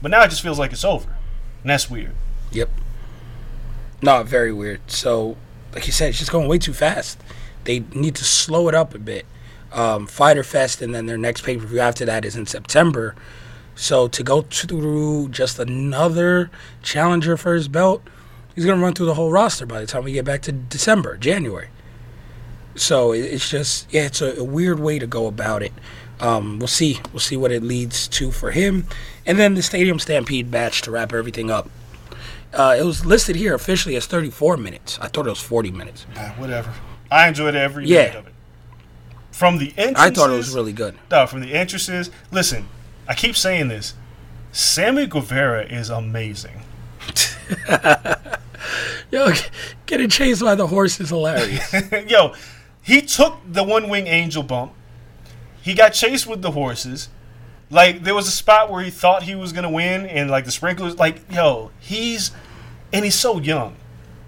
[0.02, 1.10] But now it just feels like it's over,
[1.62, 2.16] and that's weird.
[2.52, 2.70] Yep.
[4.02, 4.89] No, very weird.
[4.89, 5.38] So,
[5.74, 7.20] like you said, it's just going way too fast.
[7.66, 9.26] They need to slow it up a bit.
[9.72, 13.16] Um, Fyter Fest, and then their next pay per view after that is in September.
[13.76, 16.52] So to go through just another
[16.84, 18.04] challenger for his belt,
[18.56, 21.18] he's gonna run through the whole roster by the time we get back to December,
[21.18, 21.70] January.
[22.76, 25.74] So it's just yeah, it's a, a weird way to go about it.
[26.20, 27.00] Um, we'll see.
[27.12, 28.86] We'll see what it leads to for him,
[29.26, 31.70] and then the Stadium Stampede match to wrap everything up.
[32.54, 35.00] Uh, it was listed here officially as 34 minutes.
[35.02, 36.06] I thought it was 40 minutes.
[36.18, 36.72] Ah, whatever.
[37.10, 37.98] I enjoyed every Yeah.
[38.04, 38.34] minute of it.
[39.32, 40.96] From the entrances, I thought it was really good.
[41.10, 42.12] No, from the entrances.
[42.30, 42.68] Listen,
[43.08, 43.96] I keep saying this.
[44.52, 46.62] Sammy Guevara is amazing.
[49.12, 49.32] Yo,
[49.86, 51.74] getting chased by the horse is hilarious.
[52.08, 52.34] Yo,
[52.82, 54.74] he took the one wing angel bump.
[55.62, 57.10] He got chased with the horses.
[57.70, 60.52] Like there was a spot where he thought he was gonna win, and like the
[60.52, 60.98] sprinklers.
[60.98, 62.32] Like yo, he's
[62.92, 63.76] and he's so young,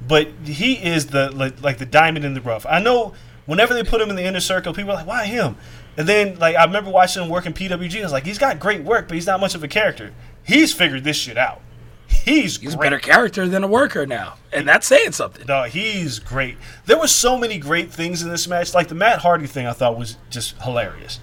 [0.08, 2.66] but he is the like, like the diamond in the rough.
[2.68, 3.14] I know
[3.45, 5.58] whenever they put him in the inner circle, people are like, why him?
[5.98, 7.99] And then like I remember watching him work in PWG.
[7.99, 10.14] I was like, he's got great work, but he's not much of a character.
[10.44, 11.61] He's figured this shit out.
[12.07, 15.45] He's He's a better character than a worker now, and that's saying something.
[15.48, 16.57] No, he's great.
[16.86, 18.74] There were so many great things in this match.
[18.74, 21.20] Like the Matt Hardy thing, I thought was just hilarious.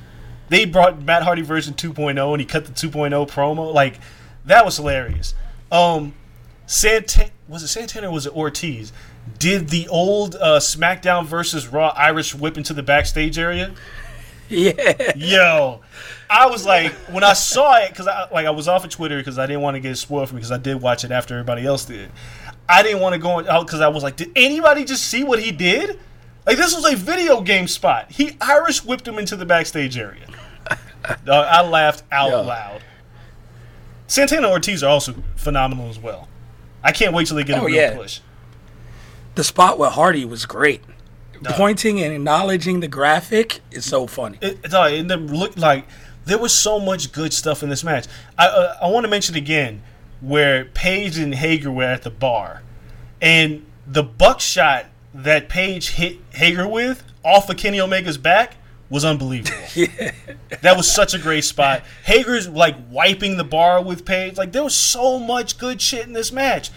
[0.49, 3.73] They brought Matt Hardy version 2.0 and he cut the 2.0 promo.
[3.73, 4.01] Like
[4.45, 5.35] that was hilarious.
[5.71, 6.15] Um,
[6.67, 8.93] Santana was it Santana or was it Ortiz?
[9.39, 13.75] Did the old uh, SmackDown versus Raw Irish whip into the backstage area?
[14.57, 15.13] Yeah.
[15.17, 15.81] Yo,
[16.29, 19.19] I was like, when I saw it, because I like I was off of Twitter
[19.19, 21.35] because I didn't want to get spoiled for me because I did watch it after
[21.35, 22.11] everybody else did.
[22.69, 25.41] I didn't want to go out because I was like, did anybody just see what
[25.41, 25.99] he did?
[26.47, 28.11] Like this was a video game spot.
[28.11, 30.27] He Irish whipped him into the backstage area.
[31.29, 32.37] I laughed out Yeah.
[32.39, 32.83] loud.
[34.09, 36.29] Santana Ortiz are also phenomenal as well.
[36.83, 37.95] I can't wait till they get a Oh, real yeah.
[37.97, 38.21] push.
[39.37, 40.83] The spot with Hardy was great.
[41.45, 44.39] Pointing and acknowledging the graphic is so funny.
[44.41, 44.99] It, it's all right.
[44.99, 45.87] and then look like
[46.27, 48.07] there was so much good stuff in this match.
[48.39, 49.83] I uh, I want to mention again
[50.21, 52.62] where Page and Hager were at the bar,
[53.23, 58.57] and the buckshot that Page hit Hager with off of Kenny Omega's back
[58.89, 59.57] was unbelievable.
[60.62, 61.85] That was such a great spot.
[62.05, 64.37] Hager's like wiping the bar with Page.
[64.37, 66.71] Like there was so much good shit in this match.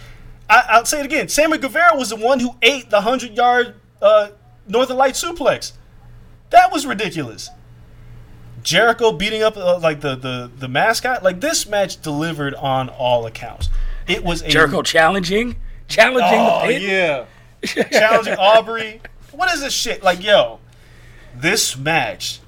[0.49, 1.27] I, I'll say it again.
[1.27, 4.29] Sammy Guevara was the one who ate the hundred yard uh,
[4.67, 5.73] Northern Light suplex.
[6.51, 7.49] That was ridiculous.
[8.63, 11.23] Jericho beating up uh, like the, the the mascot.
[11.23, 13.69] Like this match delivered on all accounts.
[14.07, 15.57] It was a Jericho challenging,
[15.87, 16.81] challenging Oh the pin.
[16.81, 19.01] yeah, challenging Aubrey.
[19.31, 20.01] What is this shit?
[20.03, 20.59] Like yo,
[21.35, 22.39] this match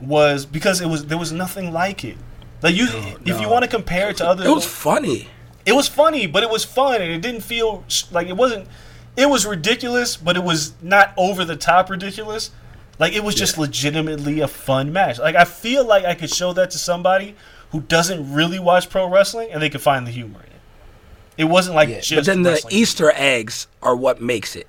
[0.00, 2.18] was because it was there was nothing like it.
[2.62, 2.86] Like you,
[3.24, 5.28] if you want to compare it to other, It was funny.
[5.66, 8.68] it was funny, but it was fun, and it didn't feel like it wasn't.
[9.16, 12.50] It was ridiculous, but it was not over the top ridiculous.
[12.98, 15.18] Like it was just legitimately a fun match.
[15.18, 17.34] Like I feel like I could show that to somebody
[17.70, 20.60] who doesn't really watch pro wrestling, and they could find the humor in it.
[21.38, 22.14] It wasn't like just.
[22.14, 22.74] but then the wrestling.
[22.74, 24.68] Easter eggs are what makes it.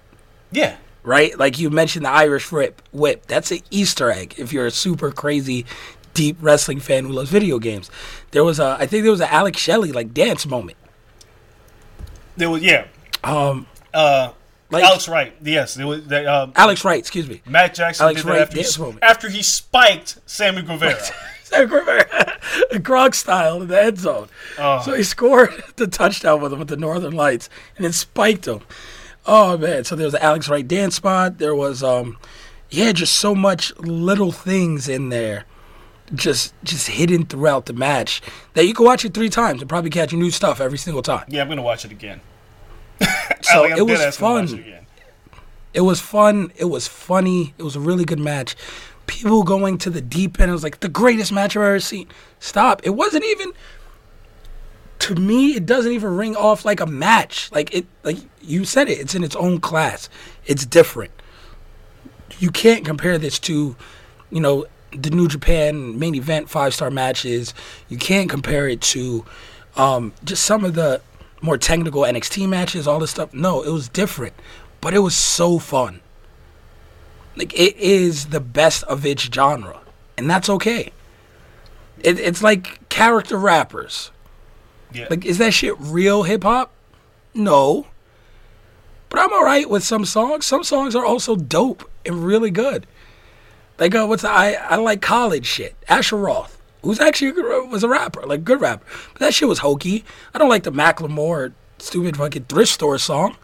[0.51, 1.37] Yeah, right?
[1.37, 2.81] Like you mentioned the Irish whip.
[2.91, 3.25] Whip.
[3.27, 4.35] That's an Easter egg.
[4.37, 5.65] If you're a super crazy,
[6.13, 7.91] deep wrestling fan who loves video games,
[8.31, 8.77] there was a.
[8.79, 10.77] I think there was an Alex Shelley like dance moment.
[12.37, 12.63] there was.
[12.63, 12.87] Yeah,
[13.23, 14.31] Um, uh,
[14.69, 15.33] like Alex Wright.
[15.43, 16.05] Yes, there was.
[16.07, 16.99] They, um, Alex Wright.
[16.99, 17.41] Excuse me.
[17.45, 18.99] Matt Jackson Alex did that Wright after he, dance s- moment.
[19.03, 20.99] after he spiked Sammy Guevara.
[21.43, 22.05] Sammy Guevara,
[22.73, 24.27] Gronk style in the end zone.
[24.57, 24.81] Oh.
[24.81, 28.61] So he scored the touchdown with him with the Northern Lights and then spiked him.
[29.25, 29.83] Oh man!
[29.83, 31.37] So there was an Alex Wright dance spot.
[31.37, 32.17] There was um,
[32.69, 35.45] yeah, just so much little things in there,
[36.15, 38.21] just just hidden throughout the match
[38.53, 41.25] that you can watch it three times and probably catch new stuff every single time.
[41.29, 42.19] yeah, I'm gonna watch it again.
[43.53, 44.59] So Like, it was dead ass gonna watch fun.
[44.59, 44.83] it.
[45.73, 46.51] It was fun.
[46.55, 47.53] It was funny.
[47.57, 48.55] It was a really good match.
[49.07, 50.49] People going to the deep end.
[50.49, 52.07] It was like the greatest match I've ever seen.
[52.39, 52.81] Stop.
[52.83, 53.51] It wasn't even.
[54.99, 57.51] To me, it doesn't even ring off like a match.
[57.51, 58.99] Like it, like you said it.
[58.99, 60.09] It's in its own class.
[60.45, 61.11] It's different.
[62.39, 63.75] You can't compare this to,
[64.31, 67.53] you know, the New Japan main event five star matches.
[67.89, 69.25] You can't compare it to,
[69.75, 71.01] um, just some of the
[71.43, 72.87] more technical NXT matches.
[72.87, 73.33] All this stuff.
[73.33, 74.33] No, it was different,
[74.81, 75.99] but it was so fun.
[77.35, 79.81] Like it is the best of its genre,
[80.17, 80.91] and that's okay.
[81.99, 84.11] It, it's like character rappers.
[84.93, 85.07] Yeah.
[85.09, 86.71] Like, is that shit real hip hop?
[87.33, 87.87] No.
[89.09, 90.45] But I'm all right with some songs.
[90.45, 92.87] Some songs are also dope and really good.
[93.79, 95.75] Like, uh, what's the, I I like college shit.
[95.89, 98.85] Asher Roth, who's actually good, was a rapper, like good rapper.
[99.13, 100.03] But that shit was hokey.
[100.33, 103.37] I don't like the Macklemore stupid fucking thrift store song.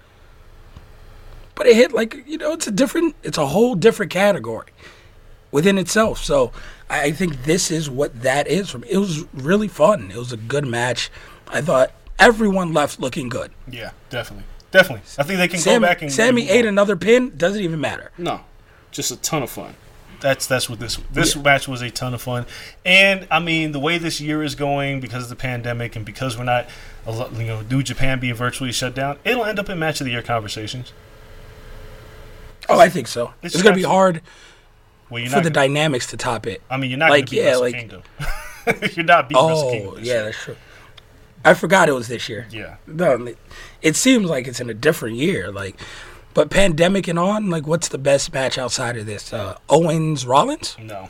[1.56, 4.72] But it hit like you know, it's a different, it's a whole different category
[5.52, 6.24] within itself.
[6.24, 6.52] So
[6.90, 8.84] I think this is what that is from.
[8.86, 10.11] It was really fun.
[10.11, 11.11] It was a good match.
[11.48, 13.52] I thought everyone left looking good.
[13.70, 15.03] Yeah, definitely, definitely.
[15.18, 17.36] I think they can Sammy, go back and Sammy ate another pin.
[17.38, 18.11] Doesn't even matter.
[18.18, 18.41] No,
[18.91, 19.76] just a ton of fun.
[20.22, 22.46] That's that's what this this match was a ton of fun,
[22.86, 26.38] and I mean the way this year is going because of the pandemic and because
[26.38, 26.68] we're not,
[27.08, 30.12] you know, New Japan being virtually shut down, it'll end up in match of the
[30.12, 30.91] year conversations.
[32.68, 33.34] Oh, I think so.
[33.41, 34.22] It's It's, gonna be hard
[35.10, 36.62] Well, for the gonna- dynamics to top it.
[36.70, 38.04] I mean, you're not like, gonna beat yeah, like- Kingdom.
[38.96, 39.96] you're not beating Oh, Kingdom.
[40.04, 40.24] yeah, year.
[40.26, 40.56] that's true.
[41.46, 42.46] I forgot it was this year.
[42.52, 42.76] yeah.
[42.86, 43.34] No,
[43.82, 45.50] it seems like it's in a different year.
[45.52, 45.78] Like,
[46.34, 49.34] but pandemic and on, like, what's the best match outside of this?
[49.34, 51.10] Uh, Owens Rollins No.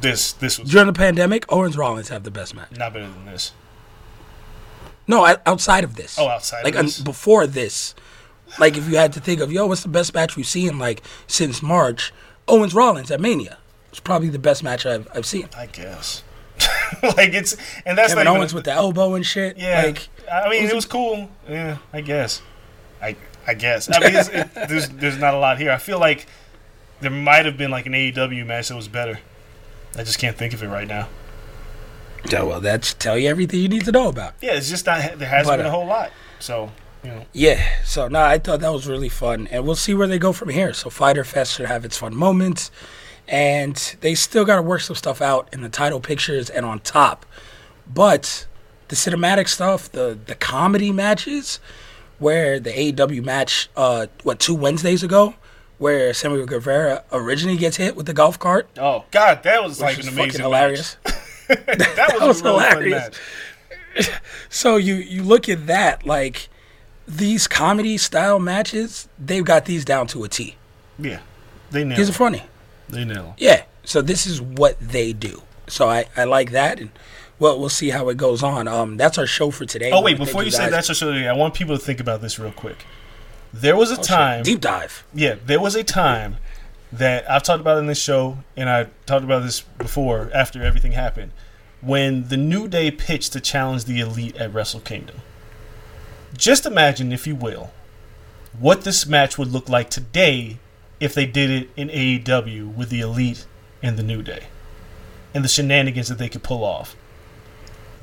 [0.00, 1.44] This this was during the pandemic.
[1.52, 2.70] Owens Rollins have the best match.
[2.76, 3.52] not better than this.
[5.08, 6.18] No, outside of this.
[6.18, 7.00] Oh, outside of like un- this?
[7.00, 7.94] before this.
[8.60, 11.02] Like if you had to think of yo, what's the best match we've seen like
[11.26, 12.12] since March?
[12.46, 13.58] Owens Rollins at Mania.
[13.90, 15.48] It's probably the best match I've I've seen.
[15.56, 16.22] I guess.
[17.02, 19.56] like it's and that's Kevin even- Owens with the elbow and shit.
[19.58, 21.28] Yeah, Like I mean, was it it- was cool.
[21.48, 22.40] Yeah, I guess.
[23.02, 23.16] I
[23.48, 23.88] I guess.
[23.90, 25.70] I mean, it's, it, there's there's not a lot here.
[25.72, 26.26] I feel like
[27.00, 29.18] there might have been like an AEW match that was better.
[29.96, 31.08] I just can't think of it right now.
[32.30, 34.34] yeah, well, that's tell you everything you need to know about.
[34.42, 35.18] Yeah, it's just not.
[35.18, 36.12] There hasn't But, been a uh, whole lot.
[36.40, 36.70] So
[37.02, 37.66] you know, Yeah.
[37.84, 40.50] So no, I thought that was really fun, and we'll see where they go from
[40.50, 40.72] here.
[40.74, 42.70] So Fyter Fest should have its fun moments,
[43.26, 46.80] and they still got to work some stuff out in the title pictures and on
[46.80, 47.24] top.
[47.86, 48.46] But
[48.88, 51.60] the cinematic stuff, the the comedy matches,
[52.18, 55.34] where the AEW match, uh, what two Wednesdays ago,
[55.78, 59.96] where Samuel Guevara originally gets hit with the golf cart, oh god, that was like
[59.96, 60.96] was an amazing hilarious.
[61.04, 61.14] Match.
[61.48, 61.68] that
[62.20, 63.18] was, That was really hilarious.
[64.48, 66.48] So you you look at that like
[67.06, 70.56] these comedy style matches, they've got these down to a T.
[70.98, 71.20] Yeah,
[71.70, 71.96] they nail.
[71.96, 72.44] These are funny.
[72.88, 73.34] They nail.
[73.38, 73.64] Yeah.
[73.84, 75.42] So this is what they do.
[75.66, 76.90] So I, I like that, and
[77.38, 78.66] well, we'll see how it goes on.
[78.68, 79.90] Um, that's our show for today.
[79.92, 82.38] Oh wait, before thank you say that's just I want people to think about this
[82.38, 82.84] real quick.
[83.52, 84.04] There was a Oh, shit.
[84.04, 84.42] time.
[84.42, 85.04] deep dive.
[85.14, 86.36] Yeah, there was a time
[86.92, 90.92] that I've talked about in this show, and I talked about this before after everything
[90.92, 91.32] happened,
[91.80, 95.16] when the New Day pitched to challenge the Elite at Wrestle Kingdom.
[96.36, 97.70] Just imagine, if you will,
[98.58, 100.58] what this match would look like today
[101.00, 103.46] if they did it in AEW with the Elite
[103.82, 104.44] and the New Day,
[105.34, 106.96] and the shenanigans that they could pull off.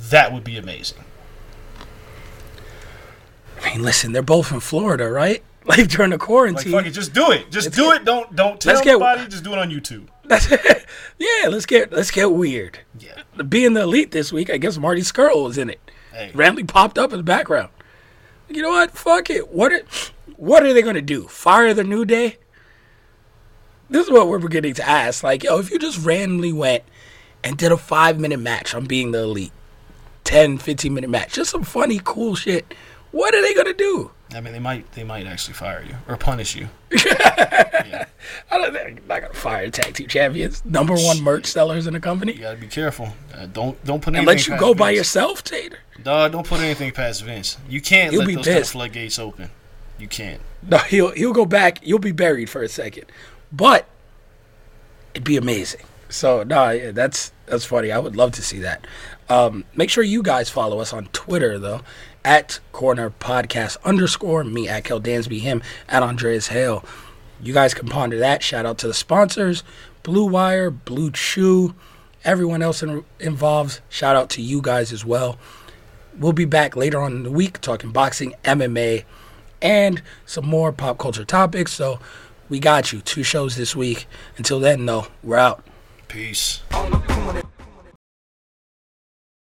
[0.09, 0.99] That would be amazing.
[3.61, 5.43] I mean, listen, they're both from Florida, right?
[5.67, 6.71] Like during the Like quarantine.
[6.73, 7.49] fuck it, just do it.
[7.49, 8.05] Just Let's do get- it.
[8.05, 9.27] Don't don't tell get- nobody.
[9.27, 10.05] Just do it on YouTube.
[11.17, 12.77] yeah, let's get let's get weird.
[12.99, 13.23] Yeah.
[13.49, 15.79] Being the elite this week, I guess Marty Scurll was in it.
[16.13, 16.29] Hey.
[16.35, 17.69] Randomly popped up in the background.
[18.47, 18.91] You know what?
[18.91, 19.47] Fuck it.
[19.51, 19.81] What are,
[20.37, 21.27] what are they gonna do?
[21.27, 22.37] Fire the New Day?
[23.89, 25.23] This is what we're beginning to ask.
[25.23, 26.83] Like, yo, if you just randomly went
[27.43, 29.51] and did a five minute match on being the elite,
[30.25, 32.73] 10, 15 minute match, just some funny, cool shit.
[33.11, 34.11] What are they gonna do?
[34.33, 36.67] I mean, they might they might actually fire you or punish you.
[36.91, 38.05] yeah.
[38.51, 41.93] I don't think they're not gonna fire tag team champions, number one merch sellers in
[41.93, 43.09] the company, You gotta be careful.
[43.33, 44.35] Uh, don't don't put and anything.
[44.35, 45.77] let you go by yourself, Tater.
[46.03, 47.57] Dog, don't put anything past Vince.
[47.69, 49.49] You can't He'll let be those kind of floodgates open.
[49.97, 50.41] You can't.
[50.67, 51.79] No, he'll he'll go back.
[51.87, 53.05] You'll be buried for a second,
[53.51, 53.87] but
[55.13, 55.81] it'd be amazing.
[56.09, 57.91] So no, yeah, that's that's funny.
[57.91, 58.85] I would love to see that.
[59.29, 61.81] Um, make sure you guys follow us on Twitter though,
[62.23, 66.83] at Corner Podcast underscore me at Kel Dansby him at Andreas Hale.
[67.41, 68.43] You guys can ponder that.
[68.43, 69.63] Shout out to the sponsors,
[70.03, 71.75] Blue Wire, Blue Chew,
[72.23, 73.81] everyone else in, involved.
[73.89, 75.37] Shout out to you guys as well.
[76.17, 79.03] We'll be back later on in the week talking boxing, MMA,
[79.61, 81.73] and some more pop culture topics.
[81.73, 81.99] So
[82.49, 83.01] we got you.
[83.01, 84.07] Two shows this week.
[84.37, 85.65] Until then, though, we're out.
[86.07, 86.61] Peace.